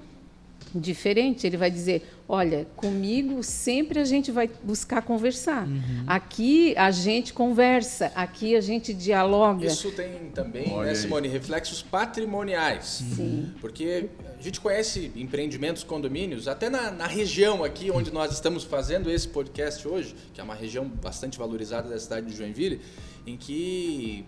diferente. 0.74 1.46
Ele 1.46 1.56
vai 1.56 1.70
dizer: 1.70 2.02
olha, 2.28 2.66
comigo 2.76 3.42
sempre 3.42 3.98
a 3.98 4.04
gente 4.04 4.30
vai 4.30 4.50
buscar 4.62 5.02
conversar. 5.02 5.66
Uhum. 5.66 6.04
Aqui 6.06 6.74
a 6.76 6.90
gente 6.90 7.32
conversa, 7.32 8.12
aqui 8.14 8.56
a 8.56 8.60
gente 8.60 8.92
dialoga. 8.92 9.66
Isso 9.66 9.90
tem 9.92 10.30
também, 10.34 10.72
olha 10.72 10.88
né, 10.88 10.94
Simone, 10.94 11.28
reflexos 11.28 11.82
patrimoniais. 11.82 13.02
Sim. 13.14 13.52
Porque 13.60 14.08
a 14.38 14.42
gente 14.42 14.60
conhece 14.60 15.12
empreendimentos, 15.14 15.84
condomínios, 15.84 16.48
até 16.48 16.68
na, 16.68 16.90
na 16.90 17.06
região 17.06 17.64
aqui 17.64 17.90
onde 17.90 18.12
nós 18.12 18.32
estamos 18.32 18.64
fazendo 18.64 19.10
esse 19.10 19.28
podcast 19.28 19.86
hoje, 19.86 20.14
que 20.32 20.40
é 20.40 20.44
uma 20.44 20.54
região 20.54 20.86
bastante 20.86 21.38
valorizada 21.38 21.88
da 21.88 21.98
cidade 21.98 22.26
de 22.26 22.36
Joinville, 22.36 22.80
em 23.26 23.36
que 23.36 24.26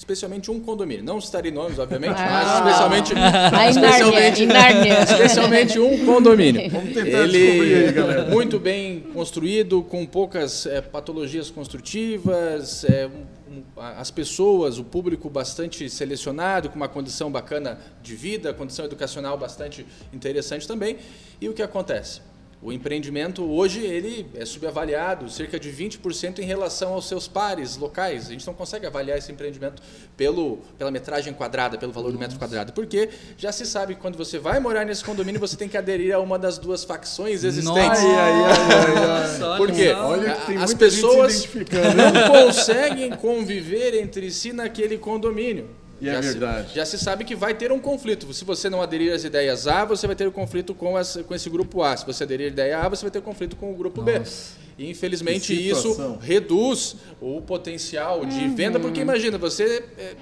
especialmente 0.00 0.50
um 0.50 0.58
condomínio. 0.58 1.04
Não 1.04 1.20
citarei 1.20 1.52
nomes, 1.52 1.78
obviamente, 1.78 2.16
ah, 2.16 3.50
mas 3.52 3.76
especialmente, 3.76 4.42
especialmente, 4.42 4.88
especialmente 5.12 5.78
um 5.78 6.06
condomínio. 6.06 6.68
Vamos 6.72 6.94
tentar 6.94 7.18
Ele, 7.18 7.38
descobrir 7.38 7.74
aí, 7.74 7.92
galera. 7.92 8.24
Muito 8.30 8.58
bem 8.58 9.00
construído, 9.12 9.82
com 9.82 10.06
poucas 10.06 10.64
é, 10.64 10.80
patologias 10.80 11.50
construtivas, 11.50 12.82
é, 12.84 13.10
um, 13.50 13.62
as 13.76 14.10
pessoas, 14.10 14.78
o 14.78 14.84
público 14.84 15.28
bastante 15.28 15.88
selecionado, 15.90 16.70
com 16.70 16.76
uma 16.76 16.88
condição 16.88 17.30
bacana 17.30 17.78
de 18.02 18.16
vida, 18.16 18.54
condição 18.54 18.86
educacional 18.86 19.36
bastante 19.36 19.86
interessante 20.14 20.66
também. 20.66 20.96
E 21.38 21.48
o 21.48 21.52
que 21.52 21.62
acontece? 21.62 22.22
O 22.62 22.70
empreendimento 22.70 23.42
hoje 23.42 23.80
ele 23.80 24.26
é 24.34 24.44
subavaliado 24.44 25.30
cerca 25.30 25.58
de 25.58 25.72
20% 25.72 26.40
em 26.40 26.44
relação 26.44 26.92
aos 26.92 27.08
seus 27.08 27.26
pares 27.26 27.78
locais. 27.78 28.26
A 28.26 28.32
gente 28.32 28.46
não 28.46 28.52
consegue 28.52 28.86
avaliar 28.86 29.16
esse 29.16 29.32
empreendimento 29.32 29.82
pelo, 30.14 30.58
pela 30.76 30.90
metragem 30.90 31.32
quadrada, 31.32 31.78
pelo 31.78 31.90
valor 31.90 32.08
Nossa. 32.08 32.18
do 32.18 32.20
metro 32.20 32.38
quadrado, 32.38 32.72
porque 32.74 33.08
já 33.38 33.50
se 33.50 33.64
sabe 33.64 33.94
que 33.94 34.00
quando 34.02 34.18
você 34.18 34.38
vai 34.38 34.60
morar 34.60 34.84
nesse 34.84 35.02
condomínio 35.02 35.40
você 35.40 35.56
tem 35.56 35.70
que 35.70 35.76
aderir 35.78 36.14
a 36.14 36.18
uma 36.18 36.38
das 36.38 36.58
duas 36.58 36.84
facções 36.84 37.44
existentes. 37.44 38.02
Nossa. 38.02 39.56
Porque 39.56 39.88
Olha, 39.92 40.36
as 40.62 40.74
pessoas 40.74 41.48
não 41.96 42.44
conseguem 42.44 43.10
conviver 43.10 43.94
entre 43.94 44.30
si 44.30 44.52
naquele 44.52 44.98
condomínio. 44.98 45.79
E 46.00 46.08
é 46.08 46.12
já 46.12 46.18
é 46.18 46.22
verdade. 46.22 46.68
Se, 46.70 46.74
já 46.76 46.86
se 46.86 46.98
sabe 46.98 47.24
que 47.24 47.36
vai 47.36 47.54
ter 47.54 47.70
um 47.70 47.78
conflito. 47.78 48.32
Se 48.32 48.44
você 48.44 48.70
não 48.70 48.80
aderir 48.80 49.12
às 49.12 49.24
ideias 49.24 49.66
A, 49.66 49.84
você 49.84 50.06
vai 50.06 50.16
ter 50.16 50.26
um 50.26 50.32
conflito 50.32 50.74
com, 50.74 50.98
essa, 50.98 51.22
com 51.22 51.34
esse 51.34 51.50
grupo 51.50 51.82
A. 51.82 51.96
Se 51.96 52.06
você 52.06 52.24
aderir 52.24 52.46
à 52.46 52.48
ideia 52.48 52.78
A, 52.80 52.88
você 52.88 53.02
vai 53.02 53.10
ter 53.10 53.18
um 53.18 53.22
conflito 53.22 53.56
com 53.56 53.72
o 53.72 53.76
grupo 53.76 54.02
Nossa. 54.02 54.54
B. 54.56 54.60
E 54.78 54.90
infelizmente 54.90 55.52
isso 55.52 56.18
reduz 56.22 56.96
o 57.20 57.42
potencial 57.42 58.24
de 58.24 58.38
uhum. 58.38 58.54
venda, 58.54 58.80
porque 58.80 59.00
imagina, 59.00 59.36
você 59.36 59.84
é, 59.98 60.16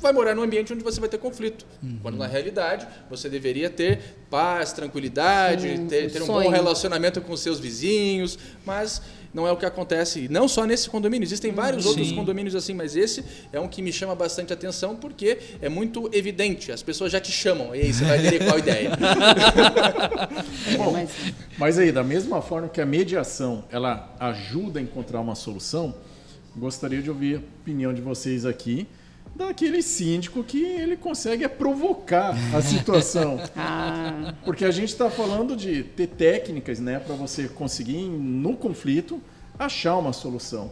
vai 0.00 0.12
morar 0.12 0.34
num 0.34 0.42
ambiente 0.42 0.72
onde 0.72 0.82
você 0.82 1.00
vai 1.00 1.08
ter 1.08 1.18
conflito. 1.18 1.66
Uhum. 1.82 1.98
Quando 2.02 2.16
na 2.16 2.26
realidade 2.26 2.86
você 3.08 3.28
deveria 3.28 3.68
ter 3.68 4.00
paz, 4.30 4.72
tranquilidade, 4.72 5.76
Sim, 5.76 5.86
ter, 5.86 6.10
ter 6.10 6.22
um 6.22 6.26
bom 6.26 6.48
relacionamento 6.48 7.20
com 7.20 7.36
seus 7.36 7.60
vizinhos, 7.60 8.38
mas 8.64 9.02
não 9.32 9.46
é 9.46 9.52
o 9.52 9.56
que 9.56 9.64
acontece, 9.64 10.28
não 10.28 10.48
só 10.48 10.64
nesse 10.64 10.88
condomínio, 10.88 11.24
existem 11.24 11.52
vários 11.52 11.84
Sim. 11.84 11.88
outros 11.90 12.12
condomínios 12.12 12.54
assim, 12.54 12.74
mas 12.74 12.96
esse 12.96 13.24
é 13.52 13.60
um 13.60 13.68
que 13.68 13.80
me 13.80 13.92
chama 13.92 14.14
bastante 14.14 14.52
atenção 14.52 14.96
porque 14.96 15.38
é 15.60 15.68
muito 15.68 16.10
evidente, 16.12 16.72
as 16.72 16.82
pessoas 16.82 17.12
já 17.12 17.20
te 17.20 17.30
chamam, 17.30 17.74
e 17.74 17.80
aí 17.80 17.92
você 17.92 18.04
vai 18.04 18.20
ter 18.20 18.44
qual 18.44 18.58
ideia. 18.58 18.90
Bom, 20.76 21.08
mas 21.58 21.78
aí, 21.78 21.92
da 21.92 22.02
mesma 22.02 22.42
forma 22.42 22.68
que 22.68 22.80
a 22.80 22.86
mediação 22.86 23.64
ela 23.70 24.14
ajuda 24.18 24.80
a 24.80 24.82
encontrar 24.82 25.20
uma 25.20 25.34
solução, 25.34 25.94
gostaria 26.56 27.00
de 27.00 27.08
ouvir 27.08 27.36
a 27.36 27.38
opinião 27.38 27.94
de 27.94 28.00
vocês 28.00 28.44
aqui 28.44 28.88
daquele 29.34 29.82
síndico 29.82 30.42
que 30.44 30.62
ele 30.62 30.96
consegue 30.96 31.48
provocar 31.48 32.34
a 32.54 32.60
situação. 32.62 33.40
ah. 33.56 34.34
Porque 34.44 34.64
a 34.64 34.70
gente 34.70 34.90
está 34.90 35.10
falando 35.10 35.56
de 35.56 35.82
ter 35.82 36.08
técnicas 36.08 36.78
né, 36.80 36.98
para 36.98 37.14
você 37.14 37.48
conseguir, 37.48 38.02
no 38.02 38.56
conflito, 38.56 39.20
achar 39.58 39.96
uma 39.96 40.12
solução. 40.12 40.70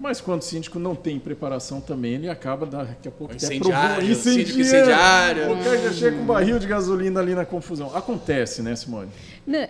Mas 0.00 0.20
quando 0.20 0.42
o 0.42 0.44
síndico 0.44 0.78
não 0.78 0.94
tem 0.94 1.18
preparação 1.18 1.80
também, 1.80 2.14
ele 2.14 2.28
acaba 2.28 2.64
daqui 2.64 3.08
a 3.08 3.10
pouco 3.10 3.34
incendiário, 3.34 4.04
até 4.04 4.14
síndico 4.14 4.60
incendiário. 4.60 5.52
O 5.52 5.64
cara 5.64 5.78
já 5.78 5.92
chega 5.92 6.16
com 6.16 6.22
um 6.22 6.26
barril 6.26 6.58
de 6.60 6.68
gasolina 6.68 7.18
ali 7.18 7.34
na 7.34 7.44
confusão. 7.44 7.94
Acontece, 7.96 8.62
né, 8.62 8.76
Simone? 8.76 9.10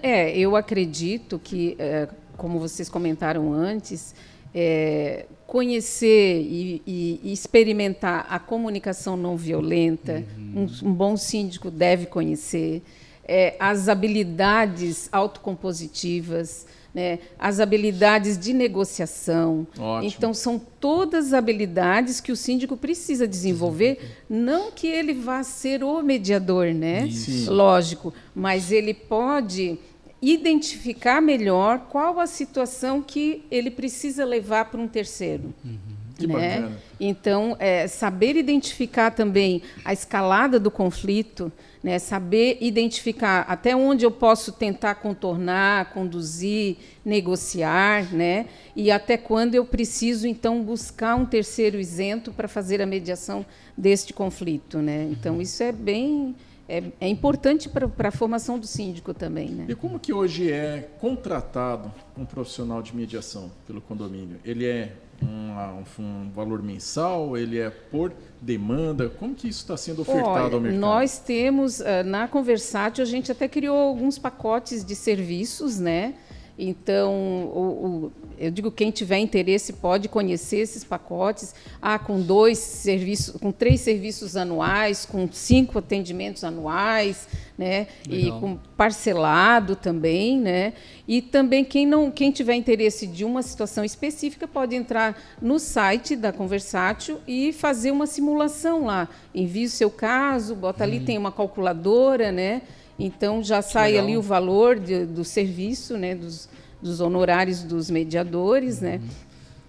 É, 0.03 0.37
eu 0.37 0.55
acredito 0.55 1.41
que, 1.43 1.77
é, 1.79 2.09
como 2.37 2.59
vocês 2.59 2.91
comentaram 2.91 3.55
antes, 3.55 4.15
é, 4.55 5.27
conhecer 5.47 6.43
e, 6.43 6.83
e, 6.87 7.33
experimentar 7.33 8.27
a 8.29 8.39
comunicação 8.39 9.17
não 9.17 9.37
violenta, 9.37 10.25
uhum. 10.37 10.67
um, 10.83 10.89
um, 10.89 10.93
bom 10.93 11.17
síndico 11.17 11.71
deve 11.71 12.07
conhecer, 12.07 12.83
é, 13.25 13.57
as 13.59 13.89
habilidades 13.89 15.09
autocompositivas, 15.13 16.67
né, 16.95 17.19
as 17.39 17.61
habilidades 17.61 18.39
de 18.39 18.53
negociação. 18.53 19.67
Ótimo. 19.79 20.13
Então, 20.17 20.35
são 20.35 20.59
todas 20.59 21.33
habilidades 21.33 22.21
que 22.21 22.33
o 22.33 22.37
síndico 22.37 22.77
precisa 22.77 23.29
desenvolver, 23.29 24.17
não 24.29 24.73
que 24.73 24.87
ele 24.87 25.13
vá 25.13 25.43
ser 25.43 25.85
o 25.85 26.03
mediador, 26.03 26.75
né? 26.75 27.07
Isso. 27.07 27.53
Lógico, 27.53 28.13
mas 28.35 28.73
ele 28.73 28.95
pode 28.95 29.79
identificar 30.21 31.21
melhor 31.21 31.87
qual 31.91 32.19
a 32.19 32.27
situação 32.27 33.03
que 33.03 33.45
ele 33.51 33.71
precisa 33.71 34.25
levar 34.25 34.67
para 34.67 34.81
um 34.81 34.89
terceiro. 34.89 35.55
Uhum. 35.65 35.99
Que 36.19 36.27
né? 36.27 36.59
bacana. 36.59 36.79
Então, 36.99 37.57
é, 37.61 37.87
saber 37.87 38.35
identificar 38.37 39.13
também 39.13 39.63
a 39.85 39.93
escalada 39.93 40.59
do 40.59 40.69
conflito, 40.69 41.53
né? 41.81 42.01
saber 42.01 42.59
identificar 42.61 43.43
até 43.49 43.77
onde 43.77 44.05
eu 44.05 44.11
posso 44.11 44.51
tentar 44.51 44.97
contornar, 44.97 45.93
conduzir, 45.93 46.77
negociar, 47.05 48.13
né? 48.13 48.47
e 48.75 48.91
até 48.91 49.17
quando 49.17 49.55
eu 49.55 49.65
preciso, 49.65 50.27
então, 50.27 50.61
buscar 50.61 51.15
um 51.15 51.25
terceiro 51.25 51.79
isento 51.79 52.33
para 52.33 52.49
fazer 52.49 52.83
a 52.83 52.87
mediação 52.87 53.47
deste 53.77 54.13
conflito. 54.13 54.79
Né? 54.79 55.09
Então, 55.13 55.37
uhum. 55.37 55.41
isso 55.41 55.63
é 55.63 55.71
bem 55.71 56.35
é, 56.69 56.83
é 57.01 57.09
importante 57.09 57.69
para 57.69 58.09
a 58.09 58.13
formação 58.13 58.59
do 58.59 58.67
síndico 58.67 59.15
também. 59.15 59.49
Né? 59.49 59.67
E 59.69 59.75
como 59.75 59.99
que 59.99 60.13
hoje 60.13 60.53
é 60.53 60.91
contratado 61.01 61.93
um 62.17 62.27
profissional 62.27 62.83
de 62.83 62.95
mediação 62.95 63.51
pelo 63.67 63.81
condomínio? 63.81 64.37
Ele 64.45 64.67
é 64.67 64.93
um, 65.23 66.03
um, 66.03 66.31
valor 66.31 66.63
mensal? 66.63 67.37
Ele 67.37 67.59
é 67.59 67.71
por 67.71 68.13
demanda? 68.41 69.09
Como 69.09 69.35
que 69.35 69.49
isso 69.49 69.61
está 69.61 69.77
sendo 69.77 70.03
ofertado 70.03 70.29
Olha, 70.31 70.55
ao 70.55 70.61
mercado? 70.61 70.81
Nós 70.81 71.19
temos, 71.19 71.81
eh, 71.81 72.03
na 72.03 72.29
Conversátil, 72.29 73.03
a 73.03 73.07
gente 73.07 73.33
até 73.33 73.49
criou 73.49 73.77
alguns 73.77 74.19
pacotes 74.19 74.85
de 74.85 74.95
serviços, 74.95 75.81
né? 75.81 76.15
Então, 76.59 77.15
o, 77.55 77.61
o, 77.61 78.13
eu 78.37 78.51
digo 78.51 78.73
quem 78.73 78.91
tiver 78.91 79.19
interesse 79.19 79.75
pode 79.75 80.09
conhecer 80.09 80.57
esses 80.57 80.83
pacotes. 80.83 81.55
Ah, 81.81 82.01
com 82.01 82.21
dois 82.21 82.59
serviços, 82.59 83.41
com 83.41 83.53
três 83.53 83.81
serviços 83.81 84.37
anuais, 84.37 85.07
com 85.07 85.31
cinco 85.31 85.79
atendimentos 85.79 86.43
anuais, 86.43 87.29
né? 87.57 87.87
Legal. 88.09 88.39
E 88.39 88.41
com 88.41 88.59
parcelado 88.77 89.77
também, 89.77 90.41
né? 90.41 90.73
E 91.07 91.23
também 91.23 91.65
quem 91.65 91.87
não, 91.87 92.11
quem 92.11 92.33
tiver 92.33 92.55
interesse 92.55 93.07
de 93.07 93.25
uma 93.25 93.43
situação 93.43 93.85
específica 93.85 94.49
pode 94.49 94.75
entrar 94.75 95.17
no 95.41 95.61
site 95.61 96.17
da 96.17 96.33
Conversátil 96.33 97.21
e 97.27 97.53
fazer 97.53 97.93
uma 97.93 98.07
simulação 98.07 98.85
lá. 98.85 99.09
Envia 99.33 99.67
o 99.67 99.71
seu 99.71 99.91
caso, 99.91 100.57
bota 100.57 100.83
ali, 100.83 100.99
uhum. 100.99 101.05
tem 101.05 101.19
uma 101.19 101.31
calculadora, 101.31 102.33
né? 102.33 102.63
Então 102.99 103.43
já 103.43 103.63
sai 103.63 103.97
ali 103.97 104.17
o 104.17 104.23
valor 104.23 104.79
de, 104.79 105.07
do 105.07 105.25
serviço, 105.25 105.97
né, 105.97 106.15
dos, 106.15 106.49
dos 106.83 107.01
honorários 107.01 107.63
dos 107.63 107.91
mediadores, 107.91 108.81
né? 108.81 108.97
uhum. 108.97 109.03
né? 109.03 109.11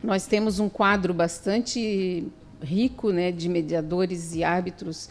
Nós 0.02 0.26
temos 0.26 0.60
um 0.60 0.70
quadro 0.70 1.13
bastante 1.13 2.26
rico, 2.62 3.12
né, 3.12 3.32
de 3.32 3.50
mediadores 3.50 4.34
e 4.34 4.44
árbitros 4.44 5.10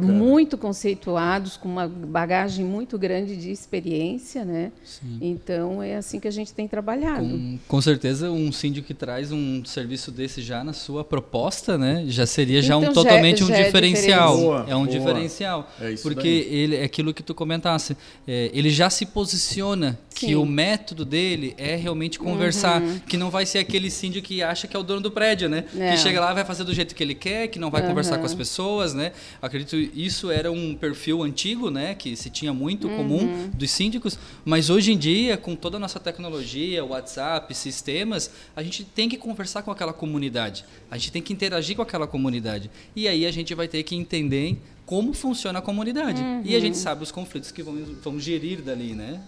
muito 0.00 0.56
conceituados, 0.56 1.56
com 1.56 1.68
uma 1.68 1.88
bagagem 1.88 2.64
muito 2.64 2.96
grande 2.96 3.36
de 3.36 3.50
experiência, 3.50 4.44
né? 4.44 4.70
Sim. 4.84 5.18
Então 5.20 5.82
é 5.82 5.96
assim 5.96 6.20
que 6.20 6.28
a 6.28 6.30
gente 6.30 6.52
tem 6.52 6.68
trabalhado. 6.68 7.24
Com, 7.24 7.58
com, 7.66 7.80
certeza, 7.80 8.30
um 8.30 8.52
síndico 8.52 8.86
que 8.86 8.94
traz 8.94 9.32
um 9.32 9.64
serviço 9.64 10.12
desse 10.12 10.40
já 10.40 10.62
na 10.62 10.72
sua 10.72 11.04
proposta, 11.04 11.76
né? 11.76 12.04
Já 12.06 12.24
seria 12.24 12.62
já 12.62 12.76
então, 12.76 12.90
um 12.90 12.94
totalmente 12.94 13.40
já, 13.40 13.44
um 13.46 13.48
já 13.48 13.62
diferencial. 13.62 14.34
É, 14.34 14.40
boa, 14.40 14.66
é 14.68 14.76
um 14.76 14.86
boa. 14.86 14.98
diferencial, 14.98 15.70
é 15.80 15.94
porque 15.96 16.20
daí. 16.22 16.54
ele 16.54 16.76
é 16.76 16.84
aquilo 16.84 17.12
que 17.12 17.22
tu 17.22 17.34
comentasse, 17.34 17.96
é, 18.26 18.50
ele 18.54 18.70
já 18.70 18.88
se 18.88 19.06
posiciona 19.06 19.98
Sim. 20.10 20.26
que 20.26 20.36
o 20.36 20.46
método 20.46 21.04
dele 21.04 21.54
é 21.58 21.74
realmente 21.74 22.18
conversar, 22.18 22.80
uhum. 22.80 23.00
que 23.00 23.16
não 23.16 23.30
vai 23.30 23.44
ser 23.44 23.58
aquele 23.58 23.90
síndico 23.90 24.28
que 24.28 24.42
acha 24.42 24.68
que 24.68 24.76
é 24.76 24.78
o 24.78 24.82
dono 24.84 25.00
do 25.00 25.10
prédio, 25.10 25.48
né? 25.48 25.64
É. 25.76 25.90
Que 25.90 25.96
chega 25.96 26.20
lá 26.20 26.32
vai 26.32 26.44
fazer 26.44 26.62
do 26.62 26.72
jeito 26.72 26.94
que 26.94 27.02
ele 27.02 27.14
quer, 27.14 27.48
que 27.48 27.58
não 27.58 27.70
vai 27.70 27.82
uhum. 27.82 27.88
conversar 27.88 28.18
com 28.18 28.24
as 28.24 28.34
pessoas, 28.34 28.94
né? 28.94 29.12
Acredito 29.40 29.76
isso 29.76 30.30
era 30.30 30.50
um 30.50 30.74
perfil 30.74 31.22
antigo, 31.22 31.70
né, 31.70 31.94
que 31.94 32.16
se 32.16 32.30
tinha 32.30 32.52
muito 32.52 32.88
uhum. 32.88 32.96
comum 32.96 33.50
dos 33.54 33.70
síndicos, 33.70 34.18
mas 34.44 34.70
hoje 34.70 34.92
em 34.92 34.98
dia, 34.98 35.36
com 35.36 35.54
toda 35.54 35.76
a 35.76 35.80
nossa 35.80 35.98
tecnologia, 35.98 36.84
WhatsApp, 36.84 37.54
sistemas, 37.54 38.30
a 38.54 38.62
gente 38.62 38.84
tem 38.84 39.08
que 39.08 39.16
conversar 39.16 39.62
com 39.62 39.70
aquela 39.70 39.92
comunidade. 39.92 40.64
A 40.90 40.98
gente 40.98 41.12
tem 41.12 41.22
que 41.22 41.32
interagir 41.32 41.76
com 41.76 41.82
aquela 41.82 42.06
comunidade. 42.06 42.70
E 42.94 43.08
aí 43.08 43.26
a 43.26 43.30
gente 43.30 43.54
vai 43.54 43.68
ter 43.68 43.82
que 43.82 43.94
entender 43.94 44.58
como 44.84 45.12
funciona 45.12 45.60
a 45.60 45.62
comunidade. 45.62 46.20
Uhum. 46.20 46.42
E 46.44 46.56
a 46.56 46.60
gente 46.60 46.76
sabe 46.76 47.02
os 47.02 47.12
conflitos 47.12 47.50
que 47.50 47.62
vamos, 47.62 47.88
vamos 48.02 48.22
gerir 48.22 48.60
dali, 48.62 48.94
né? 48.94 49.20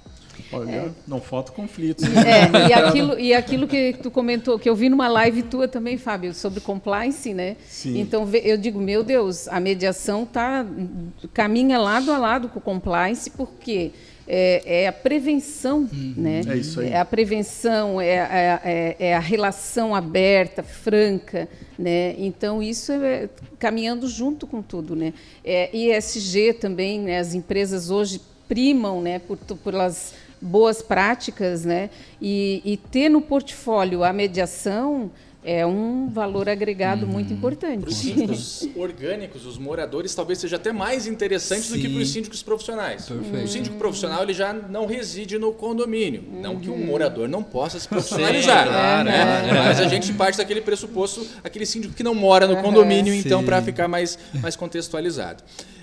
Olha, 0.52 0.70
é. 0.70 0.90
não 1.06 1.20
falta 1.20 1.52
conflitos. 1.52 2.04
É, 2.04 2.68
e 2.68 2.72
aquilo, 2.72 3.18
e 3.18 3.34
aquilo 3.34 3.66
que 3.66 3.94
tu 4.02 4.10
comentou, 4.10 4.58
que 4.58 4.68
eu 4.68 4.74
vi 4.74 4.88
numa 4.88 5.08
live 5.08 5.42
tua 5.42 5.68
também, 5.68 5.98
Fábio, 5.98 6.34
sobre 6.34 6.60
compliance, 6.60 7.32
né? 7.34 7.56
Sim. 7.66 8.00
Então 8.00 8.28
eu 8.32 8.56
digo, 8.56 8.80
meu 8.80 9.02
Deus, 9.02 9.48
a 9.48 9.60
mediação 9.60 10.24
tá 10.24 10.64
caminha 11.32 11.78
lado 11.78 12.10
a 12.12 12.18
lado 12.18 12.48
com 12.48 12.58
o 12.58 12.62
compliance, 12.62 13.30
porque 13.30 13.92
é, 14.26 14.82
é 14.84 14.88
a 14.88 14.92
prevenção, 14.92 15.88
hum, 15.92 16.14
né? 16.16 16.40
É 16.48 16.56
isso 16.56 16.80
aí. 16.80 16.88
É 16.88 16.98
a 16.98 17.04
prevenção, 17.04 18.00
é, 18.00 18.08
é, 18.08 18.60
é, 18.64 18.96
é 18.98 19.14
a 19.14 19.20
relação 19.20 19.94
aberta, 19.94 20.62
franca, 20.62 21.48
né? 21.78 22.14
Então 22.18 22.62
isso 22.62 22.92
é 22.92 23.28
caminhando 23.58 24.08
junto 24.08 24.46
com 24.46 24.62
tudo, 24.62 24.96
né? 24.96 25.12
É, 25.44 25.70
ESG 25.76 26.54
também, 26.54 27.00
né? 27.00 27.18
As 27.18 27.34
empresas 27.34 27.90
hoje 27.90 28.20
primam, 28.48 29.02
né? 29.02 29.18
Por, 29.18 29.36
pelas 29.36 30.14
boas 30.44 30.82
práticas, 30.82 31.64
né? 31.64 31.88
E, 32.20 32.60
e 32.64 32.76
ter 32.76 33.08
no 33.08 33.22
portfólio 33.22 34.04
a 34.04 34.12
mediação 34.12 35.10
é 35.46 35.64
um 35.66 36.08
valor 36.08 36.48
agregado 36.48 37.06
muito 37.06 37.30
uhum. 37.30 37.36
importante. 37.36 37.80
Para 37.80 37.90
os 37.90 37.96
síndicos 37.96 38.68
orgânicos, 38.74 39.44
os 39.44 39.58
moradores, 39.58 40.14
talvez 40.14 40.38
seja 40.38 40.56
até 40.56 40.72
mais 40.72 41.06
interessante 41.06 41.62
Sim. 41.62 41.74
do 41.74 41.80
que 41.80 41.88
para 41.90 42.02
os 42.02 42.10
síndicos 42.10 42.42
profissionais. 42.42 43.06
Perfeito. 43.06 43.44
O 43.44 43.48
síndico 43.48 43.76
profissional 43.76 44.22
ele 44.22 44.32
já 44.32 44.54
não 44.54 44.86
reside 44.86 45.38
no 45.38 45.52
condomínio. 45.52 46.22
Uhum. 46.22 46.40
Não 46.40 46.56
que 46.58 46.70
um 46.70 46.74
uhum. 46.74 46.86
morador 46.86 47.28
não 47.28 47.42
possa 47.42 47.78
se 47.78 47.86
profissionalizar. 47.86 48.64
Sim, 48.64 48.70
claro, 48.72 49.04
né? 49.04 49.48
é. 49.50 49.52
Mas 49.52 49.80
a 49.80 49.88
gente 49.88 50.12
parte 50.14 50.38
daquele 50.38 50.62
pressuposto, 50.62 51.26
aquele 51.42 51.66
síndico 51.66 51.92
que 51.92 52.02
não 52.02 52.14
mora 52.14 52.46
no 52.46 52.62
condomínio, 52.62 53.12
então, 53.12 53.44
para 53.44 53.60
ficar 53.60 53.86
mais, 53.86 54.18
mais 54.40 54.56
contextualizado. 54.56 55.42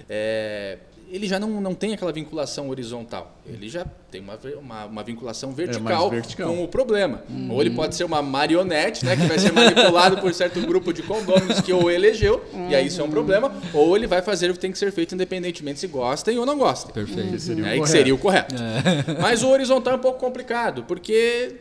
É, 0.09 0.79
ele 1.11 1.27
já 1.27 1.37
não, 1.37 1.59
não 1.59 1.75
tem 1.75 1.93
aquela 1.93 2.11
vinculação 2.11 2.69
horizontal. 2.69 3.37
Ele 3.45 3.67
já 3.67 3.85
tem 4.09 4.21
uma, 4.21 4.39
uma, 4.59 4.85
uma 4.85 5.03
vinculação 5.03 5.51
vertical, 5.51 6.07
é 6.07 6.09
vertical, 6.11 6.47
com 6.47 6.63
o 6.63 6.67
problema. 6.67 7.21
Hum. 7.29 7.49
Ou 7.51 7.61
ele 7.61 7.71
pode 7.71 7.95
ser 7.95 8.05
uma 8.05 8.21
marionete, 8.21 9.05
né, 9.05 9.17
que 9.17 9.23
vai 9.23 9.37
ser 9.37 9.51
manipulado 9.51 10.19
por 10.19 10.33
certo 10.33 10.61
grupo 10.61 10.93
de 10.93 11.03
condôminos 11.03 11.59
que 11.59 11.73
o 11.73 11.89
elegeu, 11.89 12.41
e 12.69 12.75
aí 12.75 12.87
isso 12.87 13.01
é 13.01 13.03
um 13.03 13.09
problema. 13.09 13.51
Ou 13.73 13.95
ele 13.95 14.07
vai 14.07 14.21
fazer 14.21 14.49
o 14.49 14.53
que 14.53 14.59
tem 14.59 14.71
que 14.71 14.77
ser 14.77 14.91
feito 14.91 15.13
independentemente 15.13 15.79
se 15.79 15.87
gostem 15.87 16.39
ou 16.39 16.45
não 16.45 16.57
gostem. 16.57 16.93
Perfeito. 16.93 17.31
Que 17.31 17.39
seria, 17.39 17.67
é, 17.67 17.79
que 17.79 17.89
seria 17.89 18.15
o 18.15 18.17
correto. 18.17 18.55
É. 18.55 19.19
Mas 19.21 19.43
o 19.43 19.49
horizontal 19.49 19.93
é 19.93 19.97
um 19.97 19.99
pouco 20.01 20.19
complicado, 20.19 20.85
porque 20.87 21.55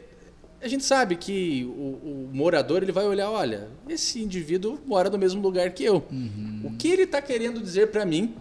a 0.62 0.68
gente 0.68 0.84
sabe 0.84 1.16
que 1.16 1.64
o, 1.64 2.28
o, 2.28 2.30
morador 2.32 2.82
ele 2.82 2.92
vai 2.92 3.04
olhar, 3.04 3.30
olha, 3.30 3.68
esse 3.88 4.22
indivíduo 4.22 4.78
mora 4.86 5.10
no 5.10 5.18
mesmo 5.18 5.40
lugar 5.40 5.70
que 5.70 5.84
eu. 5.84 6.04
Uhum. 6.10 6.60
O 6.64 6.72
que 6.76 6.88
ele 6.88 7.02
está 7.02 7.20
querendo 7.20 7.60
dizer 7.60 7.88
para 7.88 8.04
mim 8.04 8.34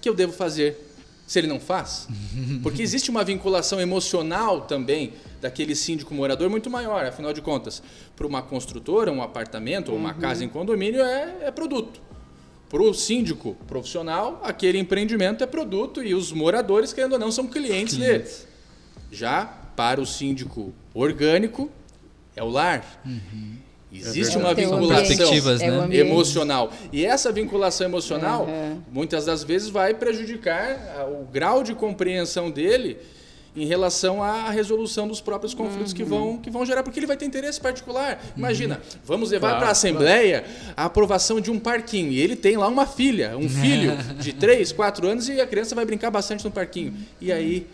que 0.00 0.08
eu 0.08 0.14
devo 0.14 0.32
fazer 0.32 0.86
se 1.26 1.38
ele 1.38 1.46
não 1.46 1.60
faz? 1.60 2.08
Porque 2.62 2.82
existe 2.82 3.10
uma 3.10 3.22
vinculação 3.22 3.80
emocional 3.80 4.62
também 4.62 5.12
daquele 5.40 5.74
síndico 5.74 6.12
morador 6.12 6.50
muito 6.50 6.68
maior. 6.68 7.04
Afinal 7.06 7.32
de 7.32 7.40
contas, 7.40 7.82
para 8.16 8.26
uma 8.26 8.42
construtora, 8.42 9.12
um 9.12 9.22
apartamento 9.22 9.92
ou 9.92 9.98
uma 9.98 10.12
uhum. 10.12 10.20
casa 10.20 10.44
em 10.44 10.48
condomínio 10.48 11.00
é, 11.02 11.36
é 11.42 11.50
produto. 11.50 12.00
Para 12.68 12.82
o 12.82 12.94
síndico 12.94 13.56
profissional, 13.66 14.40
aquele 14.44 14.78
empreendimento 14.78 15.42
é 15.42 15.46
produto 15.46 16.02
e 16.02 16.14
os 16.14 16.30
moradores, 16.30 16.92
querendo 16.92 17.14
ou 17.14 17.18
não, 17.18 17.32
são 17.32 17.46
clientes, 17.46 17.96
clientes. 17.96 18.38
dele. 18.38 18.48
Já 19.10 19.44
para 19.74 20.00
o 20.00 20.06
síndico 20.06 20.72
orgânico, 20.94 21.70
é 22.36 22.42
o 22.42 22.48
lar. 22.48 23.00
Uhum. 23.04 23.56
Existe 23.92 24.36
é 24.36 24.38
uma 24.38 24.54
vinculação 24.54 25.58
né? 25.88 25.96
emocional. 25.96 26.72
E 26.92 27.04
essa 27.04 27.32
vinculação 27.32 27.86
emocional, 27.86 28.44
uhum. 28.44 28.80
muitas 28.90 29.24
das 29.24 29.42
vezes, 29.42 29.68
vai 29.68 29.94
prejudicar 29.94 31.08
o 31.10 31.24
grau 31.24 31.62
de 31.64 31.74
compreensão 31.74 32.50
dele 32.50 32.98
em 33.56 33.66
relação 33.66 34.22
à 34.22 34.48
resolução 34.48 35.08
dos 35.08 35.20
próprios 35.20 35.54
conflitos 35.54 35.90
uhum. 35.90 35.96
que, 35.96 36.04
vão, 36.04 36.36
que 36.38 36.50
vão 36.50 36.64
gerar, 36.64 36.84
porque 36.84 37.00
ele 37.00 37.06
vai 37.06 37.16
ter 37.16 37.24
interesse 37.24 37.60
particular. 37.60 38.22
Imagina, 38.36 38.76
uhum. 38.76 39.00
vamos 39.04 39.30
levar 39.32 39.48
claro, 39.48 39.58
para 39.58 39.68
a 39.68 39.72
Assembleia 39.72 40.40
claro. 40.42 40.74
a 40.76 40.84
aprovação 40.84 41.40
de 41.40 41.50
um 41.50 41.58
parquinho. 41.58 42.12
E 42.12 42.20
ele 42.20 42.36
tem 42.36 42.56
lá 42.56 42.68
uma 42.68 42.86
filha, 42.86 43.36
um 43.36 43.48
filho 43.48 43.96
de 44.20 44.32
3, 44.32 44.70
4 44.70 45.08
anos, 45.08 45.28
e 45.28 45.40
a 45.40 45.46
criança 45.48 45.74
vai 45.74 45.84
brincar 45.84 46.12
bastante 46.12 46.44
no 46.44 46.50
parquinho. 46.50 46.94
E 47.20 47.32
aí 47.32 47.66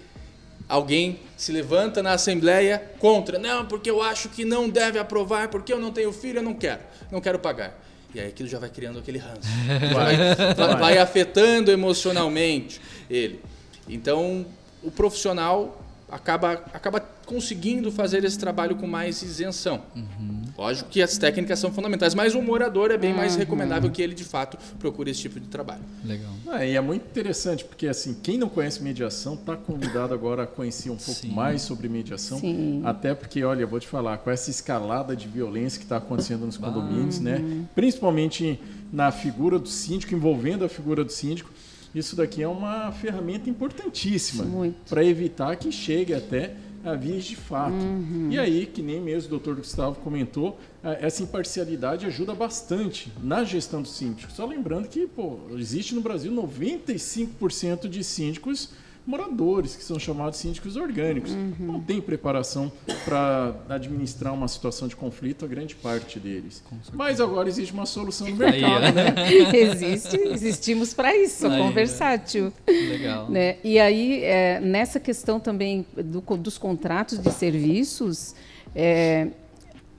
Alguém 0.69 1.21
se 1.37 1.53
levanta 1.53 2.03
na 2.03 2.13
Assembleia 2.13 2.83
contra. 2.99 3.39
Não, 3.39 3.67
porque 3.67 3.89
eu 3.89 4.03
acho 4.03 4.29
que 4.29 4.45
não 4.45 4.69
deve 4.69 4.99
aprovar, 4.99 5.49
porque 5.49 5.73
eu 5.73 5.79
não 5.79 5.93
tenho 5.93 6.13
filho, 6.13 6.41
eu 6.41 6.43
não 6.43 6.55
quero. 6.55 6.81
Não 7.11 7.21
quero 7.21 7.39
pagar. 7.39 7.79
E 8.15 8.21
aí 8.21 8.29
aquilo 8.29 8.49
já 8.49 8.59
vai 8.59 8.71
criando 8.71 8.99
aquele 8.99 9.19
ranço. 9.19 9.49
Vai, 9.93 10.17
vai, 10.55 10.77
vai 10.77 10.99
afetando 10.99 11.71
emocionalmente 11.71 12.81
ele. 13.11 13.43
Então, 13.89 14.47
o 14.83 14.91
profissional 14.91 15.81
acaba, 16.11 16.53
acaba 16.73 17.01
conseguindo 17.01 17.91
fazer 17.91 18.25
esse 18.25 18.39
trabalho 18.39 18.77
com 18.77 18.87
mais 18.87 19.21
isenção. 19.23 19.83
Uhum. 19.95 20.43
Lógico 20.57 20.89
que 20.89 21.03
as 21.03 21.19
técnicas 21.19 21.59
são 21.59 21.73
fundamentais, 21.73 22.15
mas 22.15 22.35
o 22.35 22.41
morador 22.41 22.91
é 22.91 22.97
bem 22.97 23.11
uhum. 23.11 23.17
mais 23.17 23.37
recomendável 23.37 23.91
que 23.91 24.01
ele, 24.01 24.15
de 24.15 24.25
fato, 24.25 24.57
procure 24.79 25.11
esse 25.11 25.21
tipo 25.21 25.41
de 25.41 25.49
trabalho. 25.49 25.83
Legal. 26.05 26.33
É, 26.53 26.71
e 26.71 26.77
é 26.77 26.81
muito 26.81 27.05
interessante, 27.05 27.65
porque 27.65 27.89
assim, 27.89 28.15
quem 28.23 28.39
não 28.39 28.49
conhece 28.49 28.83
mediação 28.83 29.35
está 29.35 29.57
convidado 29.57 30.15
agora 30.15 30.45
a 30.45 30.47
conhecer 30.47 30.91
um 30.91 30.97
pouco 30.97 31.21
Sim. 31.21 31.33
mais 31.33 31.63
sobre 31.63 31.89
mediação. 31.89 32.39
Sim. 32.39 32.83
Até 32.85 33.15
porque, 33.15 33.43
olha, 33.43 33.63
eu 33.63 33.69
vou 33.69 33.81
te 33.81 33.89
falar, 33.89 34.19
com 34.19 34.31
essa 34.31 34.51
escalada 34.51 35.17
de 35.17 35.27
violência 35.27 35.79
que 35.79 35.85
está 35.85 35.97
acontecendo 35.97 36.47
nos 36.47 36.57
condomínios, 36.57 37.19
né? 37.19 37.67
Principalmente 37.75 38.61
na 38.93 39.11
figura 39.11 39.59
do 39.59 39.69
síndico, 39.69 40.15
envolvendo 40.15 40.65
a 40.65 40.69
figura 40.69 41.05
do 41.05 41.11
síndico, 41.11 41.51
isso 41.95 42.17
daqui 42.17 42.43
é 42.43 42.49
uma 42.49 42.93
ferramenta 42.93 43.49
importantíssima 43.49 44.75
para 44.89 45.05
evitar 45.05 45.57
que 45.57 45.73
chegue 45.73 46.15
até 46.15 46.55
a 46.85 46.95
vias 46.95 47.25
de 47.25 47.35
fato. 47.35 47.75
Uhum. 47.75 48.29
E 48.31 48.39
aí, 48.39 48.65
que 48.65 48.81
nem 48.81 49.01
mesmo 49.01 49.27
o 49.27 49.31
doutor 49.31 49.57
Gustavo 49.57 50.01
comentou, 50.01 50.59
essa 51.01 51.23
imparcialidade 51.23 52.07
ajuda 52.07 52.33
bastante 52.35 53.13
na 53.23 53.43
gestão 53.43 53.83
do 53.83 53.89
síndico. 53.89 54.31
Só 54.33 54.47
lembrando 54.47 54.89
que 54.89 55.07
pô, 55.07 55.39
existe 55.57 55.95
no 55.95 56.01
Brasil 56.01 56.33
95% 56.33 57.89
de 57.89 58.05
síndicos 58.05 58.71
moradores, 59.07 59.77
que 59.77 59.85
são 59.85 59.99
chamados 59.99 60.39
síndicos 60.39 60.77
orgânicos. 60.77 61.33
Uhum. 61.33 61.55
Não 61.61 61.81
tem 61.81 62.01
preparação 62.01 62.73
para 63.05 63.55
administrar 63.69 64.35
uma 64.35 64.49
situação 64.49 64.89
de 64.89 64.97
conflito, 64.97 65.45
a 65.45 65.49
grande 65.49 65.75
parte 65.75 66.19
deles. 66.19 66.63
Mas 66.93 67.21
agora 67.21 67.49
existe 67.49 67.73
uma 67.73 67.87
solução 67.87 68.29
no 68.29 68.37
mercado, 68.37 68.85
aí, 68.87 68.93
né? 68.93 69.57
Existe, 69.57 70.17
existimos 70.17 70.93
para 70.93 71.17
isso, 71.17 71.47
aí, 71.47 71.61
conversátil. 71.61 72.53
Legal. 72.67 73.31
Né? 73.31 73.57
E 73.63 73.79
aí, 73.79 74.25
é, 74.25 74.61
nessa 74.61 74.99
questão 74.99 75.39
também 75.39 75.87
do, 75.95 76.21
dos 76.37 76.59
contratos 76.59 77.19
de 77.19 77.31
serviços, 77.31 78.35
é, 78.75 79.29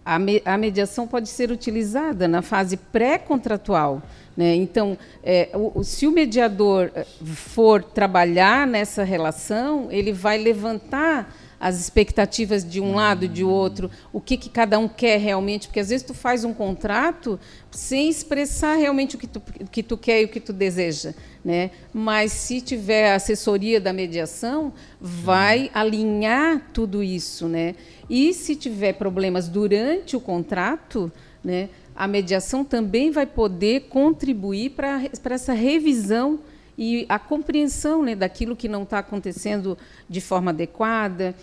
a, 0.08 0.18
me, 0.18 0.42
a 0.46 0.58
mediação 0.58 1.06
pode 1.06 1.28
ser 1.28 1.52
utilizada 1.52 2.30
na 2.30 2.42
fase 2.42 2.78
pré-contratual. 2.78 4.02
Né? 4.38 4.56
Então, 4.56 4.98
é, 5.22 5.50
o, 5.54 5.84
se 5.84 6.08
o 6.08 6.12
mediador 6.12 6.90
eh, 6.96 7.06
for 7.26 7.84
trabalhar 7.84 8.66
nessa 8.66 9.04
relação, 9.04 9.88
ele 9.92 10.14
vai 10.14 10.38
levantar 10.38 11.36
as 11.60 11.80
expectativas 11.80 12.64
de 12.64 12.80
um 12.80 12.96
lado 12.96 13.26
e 13.26 13.28
de 13.28 13.44
outro, 13.44 13.90
o 14.14 14.22
que, 14.22 14.38
que 14.38 14.50
cada 14.50 14.78
um 14.78 14.88
quer 14.88 15.20
realmente, 15.20 15.68
porque 15.68 15.80
às 15.80 15.90
vezes 15.90 16.06
tu 16.06 16.14
faz 16.14 16.44
um 16.44 16.54
contrato 16.54 17.40
sem 17.72 18.10
expressar 18.10 18.76
realmente 18.76 19.16
o 19.16 19.20
que 19.20 19.28
tu, 19.28 19.42
o 19.62 19.68
que 19.68 19.82
tu 19.82 19.98
quer 19.98 20.22
e 20.22 20.26
o 20.26 20.30
que 20.30 20.40
tu 20.40 20.54
deseja. 20.54 21.14
Né? 21.44 21.72
Mas 21.94 22.32
se 22.32 22.62
tiver 22.62 23.12
a 23.12 23.16
assessoria 23.16 23.80
da 23.80 23.94
mediação, 23.94 24.74
vai 25.00 25.72
alinhar 25.74 26.62
tudo 26.74 27.02
isso. 27.02 27.48
Né? 27.48 27.76
E 28.10 28.34
se 28.34 28.56
tiver 28.56 28.94
problemas 28.94 29.48
durante 29.48 30.16
o 30.16 30.20
contrato, 30.20 31.12
né, 31.44 31.70
a 31.96 32.08
mediação 32.08 32.64
também 32.64 33.10
vai 33.10 33.26
poder 33.26 33.88
contribuir 33.90 34.72
para 34.72 35.02
essa 35.32 35.54
revisão 35.54 36.40
e 36.78 37.06
a 37.10 37.18
compreensão 37.18 38.04
né, 38.04 38.16
daquilo 38.16 38.56
que 38.56 38.68
não 38.68 38.84
está 38.84 39.00
acontecendo 39.00 39.78
de 40.08 40.22
forma 40.22 40.52
adequada, 40.52 41.34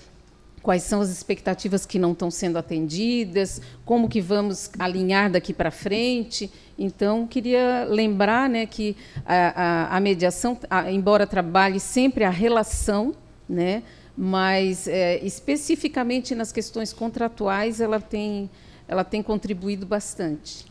quais 0.63 0.83
são 0.85 1.01
as 1.01 1.11
expectativas 1.11 1.85
que 1.85 1.99
não 1.99 2.13
estão 2.13 2.31
sendo 2.31 2.57
atendidas, 2.57 3.61
como 3.85 4.09
que 4.09 4.21
vamos 4.21 4.71
alinhar 4.79 5.31
daqui 5.31 5.53
para 5.53 5.71
frente. 5.71 6.51
Então, 6.79 7.27
queria 7.27 7.85
lembrar 7.85 8.49
né, 8.49 8.65
que 8.65 8.97
a, 9.27 9.63
a, 9.93 9.97
a 9.97 10.01
mediação, 10.01 10.59
a, 10.71 10.91
embora 10.91 11.27
trabalhe 11.27 11.79
sempre 11.79 12.25
a 12.25 12.31
relação, 12.31 13.15
né, 13.49 13.83
mas 14.17 14.89
é, 14.89 15.19
especificamente 15.25 16.35
nas 16.35 16.53
questões 16.53 16.93
contratuais, 16.93 17.81
ela 17.81 18.01
tem 18.01 18.49
ela 18.87 19.03
tem 19.03 19.23
contribuído 19.23 19.87
bastante. 19.87 20.67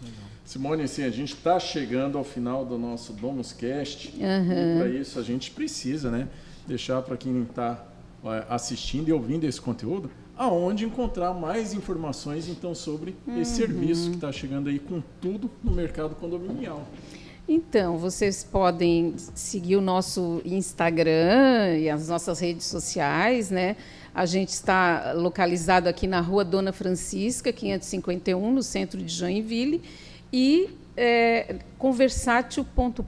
Simone, 0.54 0.84
assim, 0.84 1.04
a 1.04 1.10
gente 1.10 1.34
está 1.34 1.60
chegando 1.60 2.16
ao 2.16 2.24
final 2.24 2.64
do 2.64 2.78
nosso 2.78 3.12
Domus 3.12 3.52
Cast 3.54 4.14
uhum. 4.16 4.22
e 4.22 4.78
para 4.78 4.88
isso 4.88 5.18
a 5.18 5.24
gente 5.24 5.50
precisa, 5.50 6.12
né, 6.12 6.28
deixar 6.68 7.02
para 7.02 7.18
quem 7.18 7.42
está 7.42 7.84
assistindo 8.48 9.10
e 9.10 9.12
ouvindo 9.12 9.46
esse 9.46 9.60
conteúdo 9.60 10.12
aonde 10.38 10.86
encontrar 10.86 11.34
mais 11.34 11.74
informações 11.74 12.48
então 12.48 12.76
sobre 12.76 13.16
uhum. 13.26 13.42
esse 13.42 13.56
serviço 13.56 14.12
que 14.12 14.16
está 14.16 14.32
chegando 14.32 14.70
aí 14.70 14.78
com 14.78 15.02
tudo 15.20 15.50
no 15.64 15.72
mercado 15.72 16.14
condominial. 16.14 16.88
Então, 17.50 17.98
vocês 17.98 18.44
podem 18.44 19.16
seguir 19.34 19.76
o 19.76 19.82
nosso 19.82 20.40
Instagram 20.46 21.80
e 21.80 21.90
as 21.90 22.08
nossas 22.10 22.40
redes 22.40 22.68
sociais, 22.68 23.50
né? 23.50 23.76
A 24.14 24.28
gente 24.28 24.50
está 24.50 25.14
localizado 25.14 25.90
aqui 25.90 26.06
na 26.06 26.22
Rua 26.22 26.46
Dona 26.46 26.72
Francisca, 26.72 27.52
551, 27.52 28.52
no 28.52 28.62
centro 28.62 29.02
de 29.02 29.12
Joinville, 29.12 29.82
e 30.34 30.76
é, 30.98 31.58
conversátil.com.br. 31.78 33.02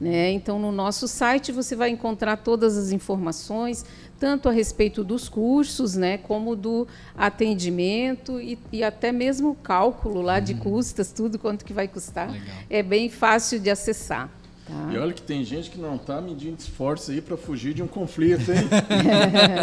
Né? 0.00 0.30
Então, 0.32 0.58
no 0.58 0.72
nosso 0.72 1.06
site 1.06 1.52
você 1.52 1.76
vai 1.76 1.90
encontrar 1.90 2.36
todas 2.38 2.76
as 2.76 2.90
informações, 2.92 3.84
tanto 4.18 4.48
a 4.48 4.52
respeito 4.52 5.02
dos 5.02 5.28
cursos, 5.28 5.96
né, 5.96 6.18
como 6.18 6.54
do 6.54 6.86
atendimento 7.16 8.40
e, 8.40 8.58
e 8.72 8.84
até 8.84 9.12
mesmo 9.12 9.50
o 9.50 9.54
cálculo 9.54 10.20
lá 10.20 10.40
de 10.40 10.52
uhum. 10.54 10.58
custas, 10.60 11.12
tudo 11.12 11.38
quanto 11.38 11.64
que 11.64 11.72
vai 11.72 11.88
custar. 11.88 12.30
Legal. 12.30 12.56
É 12.68 12.82
bem 12.82 13.08
fácil 13.08 13.58
de 13.58 13.70
acessar. 13.70 14.28
Tá. 14.70 14.92
E 14.92 14.98
olha 14.98 15.12
que 15.12 15.22
tem 15.22 15.44
gente 15.44 15.68
que 15.70 15.78
não 15.78 15.96
está 15.96 16.20
medindo 16.20 16.56
esforços 16.58 17.10
aí 17.10 17.20
para 17.20 17.36
fugir 17.36 17.74
de 17.74 17.82
um 17.82 17.88
conflito, 17.88 18.52
hein? 18.52 18.68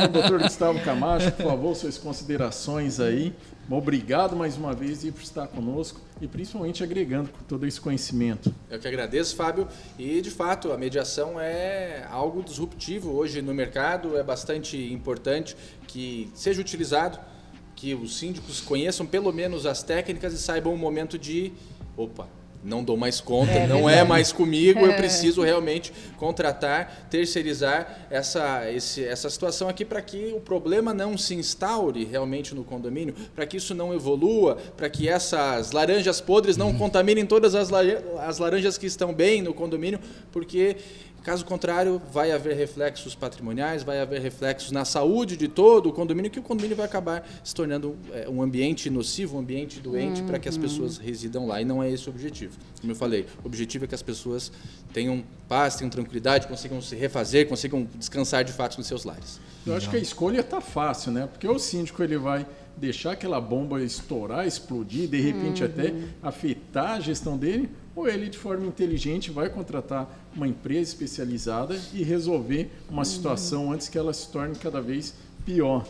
o 0.05 0.07
doutor 0.11 0.41
Gustavo 0.41 0.79
Camacho, 0.81 1.31
por 1.31 1.45
favor, 1.45 1.75
suas 1.75 1.97
considerações 1.97 2.99
aí. 2.99 3.33
Obrigado 3.69 4.35
mais 4.35 4.55
uma 4.55 4.73
vez 4.73 5.03
por 5.11 5.21
estar 5.21 5.47
conosco 5.47 5.99
e 6.21 6.27
principalmente 6.27 6.83
agregando 6.83 7.29
todo 7.47 7.65
esse 7.65 7.79
conhecimento. 7.79 8.53
Eu 8.69 8.79
que 8.79 8.87
agradeço, 8.87 9.35
Fábio. 9.35 9.67
E 9.99 10.21
de 10.21 10.31
fato, 10.31 10.71
a 10.71 10.77
mediação 10.77 11.39
é 11.39 12.05
algo 12.09 12.41
disruptivo 12.41 13.11
hoje 13.11 13.41
no 13.41 13.53
mercado, 13.53 14.17
é 14.17 14.23
bastante 14.23 14.77
importante 14.91 15.55
que 15.85 16.29
seja 16.33 16.61
utilizado, 16.61 17.19
que 17.75 17.93
os 17.93 18.17
síndicos 18.17 18.59
conheçam 18.61 19.05
pelo 19.05 19.31
menos 19.31 19.65
as 19.65 19.83
técnicas 19.83 20.33
e 20.33 20.37
saibam 20.37 20.73
o 20.73 20.77
momento 20.77 21.17
de 21.17 21.51
opa, 21.95 22.27
não 22.63 22.83
dou 22.83 22.97
mais 22.97 23.21
conta, 23.21 23.51
é, 23.51 23.67
não 23.67 23.89
é 23.89 24.03
mais 24.03 24.31
comigo, 24.31 24.79
é. 24.79 24.89
eu 24.89 24.93
preciso 24.95 25.41
realmente 25.41 25.93
contratar, 26.17 27.07
terceirizar 27.09 28.07
essa, 28.09 28.69
esse, 28.71 29.03
essa 29.03 29.29
situação 29.29 29.69
aqui 29.69 29.85
para 29.85 30.01
que 30.01 30.33
o 30.35 30.39
problema 30.39 30.93
não 30.93 31.17
se 31.17 31.35
instaure 31.35 32.03
realmente 32.03 32.53
no 32.53 32.63
condomínio, 32.63 33.15
para 33.35 33.45
que 33.45 33.57
isso 33.57 33.73
não 33.73 33.93
evolua, 33.93 34.57
para 34.75 34.89
que 34.89 35.07
essas 35.07 35.71
laranjas 35.71 36.19
podres 36.19 36.57
não 36.57 36.67
uhum. 36.67 36.77
contaminem 36.77 37.25
todas 37.25 37.55
as, 37.55 37.69
as 37.71 38.37
laranjas 38.37 38.77
que 38.77 38.85
estão 38.85 39.13
bem 39.13 39.41
no 39.41 39.53
condomínio, 39.53 39.99
porque 40.31 40.77
Caso 41.27 41.43
contrário, 41.43 42.01
vai 42.09 42.31
haver 42.31 42.55
reflexos 42.55 43.13
patrimoniais, 43.13 43.83
vai 43.83 43.99
haver 43.99 44.21
reflexos 44.21 44.71
na 44.71 44.85
saúde 44.85 45.35
de 45.35 45.49
todo 45.49 45.89
o 45.89 45.91
condomínio, 45.91 46.31
que 46.31 46.39
o 46.39 46.41
condomínio 46.41 46.77
vai 46.77 46.85
acabar 46.85 47.27
se 47.43 47.53
tornando 47.53 47.97
é, 48.13 48.29
um 48.29 48.41
ambiente 48.41 48.89
nocivo, 48.89 49.35
um 49.35 49.41
ambiente 49.41 49.81
doente 49.81 50.21
uhum. 50.21 50.27
para 50.27 50.39
que 50.39 50.47
as 50.47 50.57
pessoas 50.57 50.97
residam 50.97 51.45
lá. 51.45 51.61
E 51.61 51.65
não 51.65 51.83
é 51.83 51.91
esse 51.91 52.07
o 52.07 52.11
objetivo. 52.11 52.57
Como 52.79 52.93
eu 52.93 52.95
falei, 52.95 53.25
o 53.43 53.47
objetivo 53.47 53.83
é 53.83 53.89
que 53.89 53.93
as 53.93 54.01
pessoas 54.01 54.53
tenham 54.93 55.21
paz, 55.49 55.75
tenham 55.75 55.89
tranquilidade, 55.89 56.47
consigam 56.47 56.81
se 56.81 56.95
refazer, 56.95 57.45
consigam 57.45 57.85
descansar 57.95 58.45
de 58.45 58.53
fato 58.53 58.77
nos 58.77 58.87
seus 58.87 59.03
lares. 59.03 59.37
Eu 59.65 59.75
acho 59.75 59.89
que 59.89 59.97
a 59.97 59.99
escolha 59.99 60.39
está 60.39 60.61
fácil, 60.61 61.11
né? 61.11 61.27
Porque 61.29 61.45
o 61.45 61.59
síndico 61.59 62.01
ele 62.01 62.17
vai 62.17 62.47
deixar 62.77 63.11
aquela 63.11 63.41
bomba 63.41 63.83
estourar, 63.83 64.47
explodir, 64.47 65.09
de 65.09 65.19
repente 65.19 65.61
uhum. 65.61 65.69
até 65.69 65.93
afetar 66.23 66.91
a 66.91 66.99
gestão 67.01 67.37
dele, 67.37 67.69
ou 67.97 68.07
ele, 68.07 68.29
de 68.29 68.37
forma 68.37 68.67
inteligente, 68.67 69.31
vai 69.31 69.49
contratar 69.49 70.07
uma 70.35 70.47
empresa 70.47 70.91
especializada 70.91 71.75
e 71.91 72.03
resolver 72.03 72.69
uma 72.87 73.03
situação 73.03 73.71
antes 73.71 73.89
que 73.89 73.97
ela 73.97 74.13
se 74.13 74.29
torne 74.29 74.55
cada 74.55 74.79
vez 74.79 75.15
pior. 75.43 75.83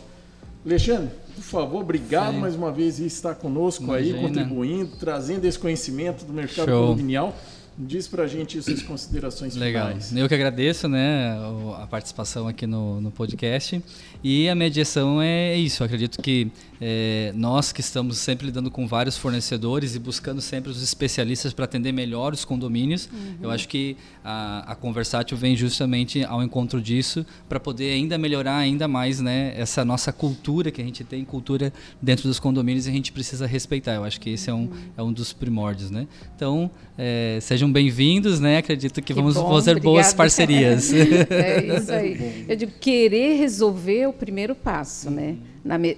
Alexandre, 0.64 1.10
por 1.34 1.42
favor, 1.42 1.82
obrigado 1.82 2.32
Sim. 2.32 2.40
mais 2.40 2.54
uma 2.54 2.72
vez 2.72 2.96
por 2.96 3.04
estar 3.04 3.34
conosco 3.34 3.84
Imagina. 3.84 4.16
aí, 4.16 4.24
contribuindo, 4.24 4.96
trazendo 4.98 5.44
esse 5.44 5.58
conhecimento 5.58 6.24
do 6.24 6.32
mercado 6.32 6.70
Show. 6.70 6.86
condominial. 6.88 7.36
Diz 7.80 8.08
para 8.08 8.24
a 8.24 8.26
gente 8.26 8.60
suas 8.60 8.82
considerações 8.82 9.54
Legal. 9.54 9.88
finais. 9.88 10.16
Eu 10.16 10.26
que 10.26 10.34
agradeço 10.34 10.88
né, 10.88 11.38
a 11.76 11.86
participação 11.86 12.48
aqui 12.48 12.66
no, 12.66 13.00
no 13.00 13.12
podcast. 13.12 13.80
E 14.24 14.48
a 14.48 14.54
mediação 14.54 15.22
é 15.22 15.56
isso. 15.56 15.82
Eu 15.82 15.84
acredito 15.84 16.20
que 16.20 16.50
é, 16.80 17.32
nós 17.34 17.72
que 17.72 17.80
estamos 17.80 18.18
sempre 18.18 18.46
lidando 18.46 18.70
com 18.70 18.86
vários 18.86 19.16
fornecedores 19.16 19.94
e 19.94 19.98
buscando 19.98 20.40
sempre 20.40 20.70
os 20.70 20.82
especialistas 20.82 21.52
para 21.52 21.64
atender 21.64 21.92
melhor 21.92 22.32
os 22.32 22.44
condomínios, 22.44 23.08
uhum. 23.12 23.36
eu 23.42 23.50
acho 23.50 23.68
que 23.68 23.96
a, 24.24 24.72
a 24.72 24.74
Conversátil 24.74 25.36
vem 25.36 25.56
justamente 25.56 26.24
ao 26.24 26.42
encontro 26.42 26.80
disso 26.80 27.26
para 27.48 27.58
poder 27.58 27.92
ainda 27.92 28.16
melhorar 28.16 28.56
ainda 28.56 28.86
mais 28.86 29.20
né, 29.20 29.52
essa 29.56 29.84
nossa 29.84 30.12
cultura 30.12 30.70
que 30.70 30.80
a 30.80 30.84
gente 30.84 31.02
tem, 31.04 31.24
cultura 31.24 31.72
dentro 32.00 32.28
dos 32.28 32.38
condomínios 32.38 32.86
e 32.86 32.90
a 32.90 32.92
gente 32.92 33.12
precisa 33.12 33.46
respeitar. 33.46 33.94
Eu 33.94 34.04
acho 34.04 34.20
que 34.20 34.30
esse 34.30 34.50
é 34.50 34.54
um, 34.54 34.70
é 34.96 35.02
um 35.02 35.12
dos 35.12 35.32
primórdios. 35.32 35.90
Né? 35.90 36.06
Então, 36.36 36.70
é, 36.96 37.38
sejam 37.40 37.70
bemvindos, 37.70 38.40
né? 38.40 38.58
acredito 38.58 38.94
que, 39.02 39.02
que 39.02 39.14
vamos 39.14 39.34
bom, 39.34 39.48
fazer 39.48 39.72
obrigada. 39.72 39.92
boas 39.92 40.14
parcerias. 40.14 40.92
é 40.92 41.76
isso 41.76 41.92
aí. 41.92 42.44
Eu 42.48 42.56
digo, 42.56 42.72
querer 42.80 43.36
resolver 43.38 44.00
é 44.00 44.08
o 44.08 44.12
primeiro 44.12 44.54
passo, 44.54 45.10
né? 45.10 45.36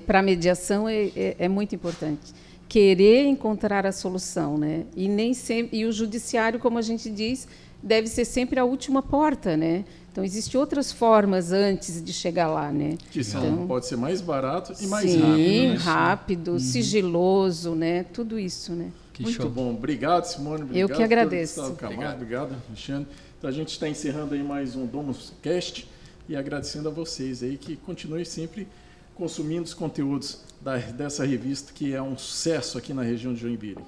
Para 0.07 0.20
a 0.20 0.23
mediação 0.23 0.88
é, 0.88 1.11
é, 1.16 1.37
é, 1.38 1.49
muito 1.49 1.75
importante. 1.75 2.33
Querer 2.68 3.25
encontrar 3.27 3.85
a 3.87 3.92
solução, 3.92 4.57
né? 4.57 4.85
E 4.96 5.09
nem 5.09 5.35
sempre 5.35 5.79
e 5.79 5.85
o 5.85 5.92
judiciário, 5.92 6.59
como 6.59 6.79
a 6.79 6.83
gente 6.83 7.11
diz, 7.11 7.49
deve 7.83 8.07
ser 8.07 8.25
sempre 8.25 8.61
a 8.61 8.64
última 8.64 9.03
porta, 9.03 9.57
né? 9.57 9.85
Então 10.12 10.25
existem 10.25 10.61
outras 10.61 10.90
formas 10.90 11.53
antes 11.53 12.03
de 12.03 12.12
chegar 12.12 12.49
lá, 12.49 12.73
né? 12.73 12.96
Que 13.11 13.23
são, 13.23 13.46
então, 13.46 13.66
pode 13.66 13.87
ser 13.87 13.96
mais 13.96 14.20
barato 14.20 14.73
e 14.81 14.87
mais 14.87 15.09
sim, 15.09 15.20
rápido. 15.20 15.37
Sim, 15.37 15.77
rápido, 15.77 16.51
uhum. 16.53 16.59
sigiloso, 16.59 17.75
né? 17.75 18.05
Tudo 18.05 18.38
isso, 18.38 18.73
né? 18.73 18.90
Que 19.12 19.23
Muito 19.23 19.42
show. 19.42 19.51
bom. 19.51 19.70
Obrigado, 19.70 20.25
Simone. 20.25 20.62
Obrigado, 20.62 20.90
Eu 20.90 20.96
que 20.96 21.03
agradeço. 21.03 21.62
Obrigado. 21.62 22.14
Obrigado, 22.14 22.57
Alexandre. 22.68 23.09
Então 23.38 23.49
a 23.49 23.53
gente 23.53 23.68
está 23.68 23.88
encerrando 23.88 24.35
aí 24.35 24.42
mais 24.42 24.75
um 24.75 24.85
Domus 24.85 25.33
Cast 25.40 25.88
e 26.29 26.37
agradecendo 26.37 26.88
a 26.88 26.92
vocês 26.92 27.42
aí 27.42 27.57
que 27.57 27.77
continuem 27.77 28.25
sempre 28.25 28.66
consumindo 29.20 29.64
os 29.64 29.74
conteúdos 29.74 30.40
da, 30.62 30.78
dessa 30.78 31.26
revista 31.26 31.74
que 31.74 31.92
é 31.92 32.00
um 32.00 32.16
sucesso 32.16 32.78
aqui 32.78 32.94
na 32.94 33.02
região 33.02 33.35
de 33.35 33.40
Joinville. 33.40 33.85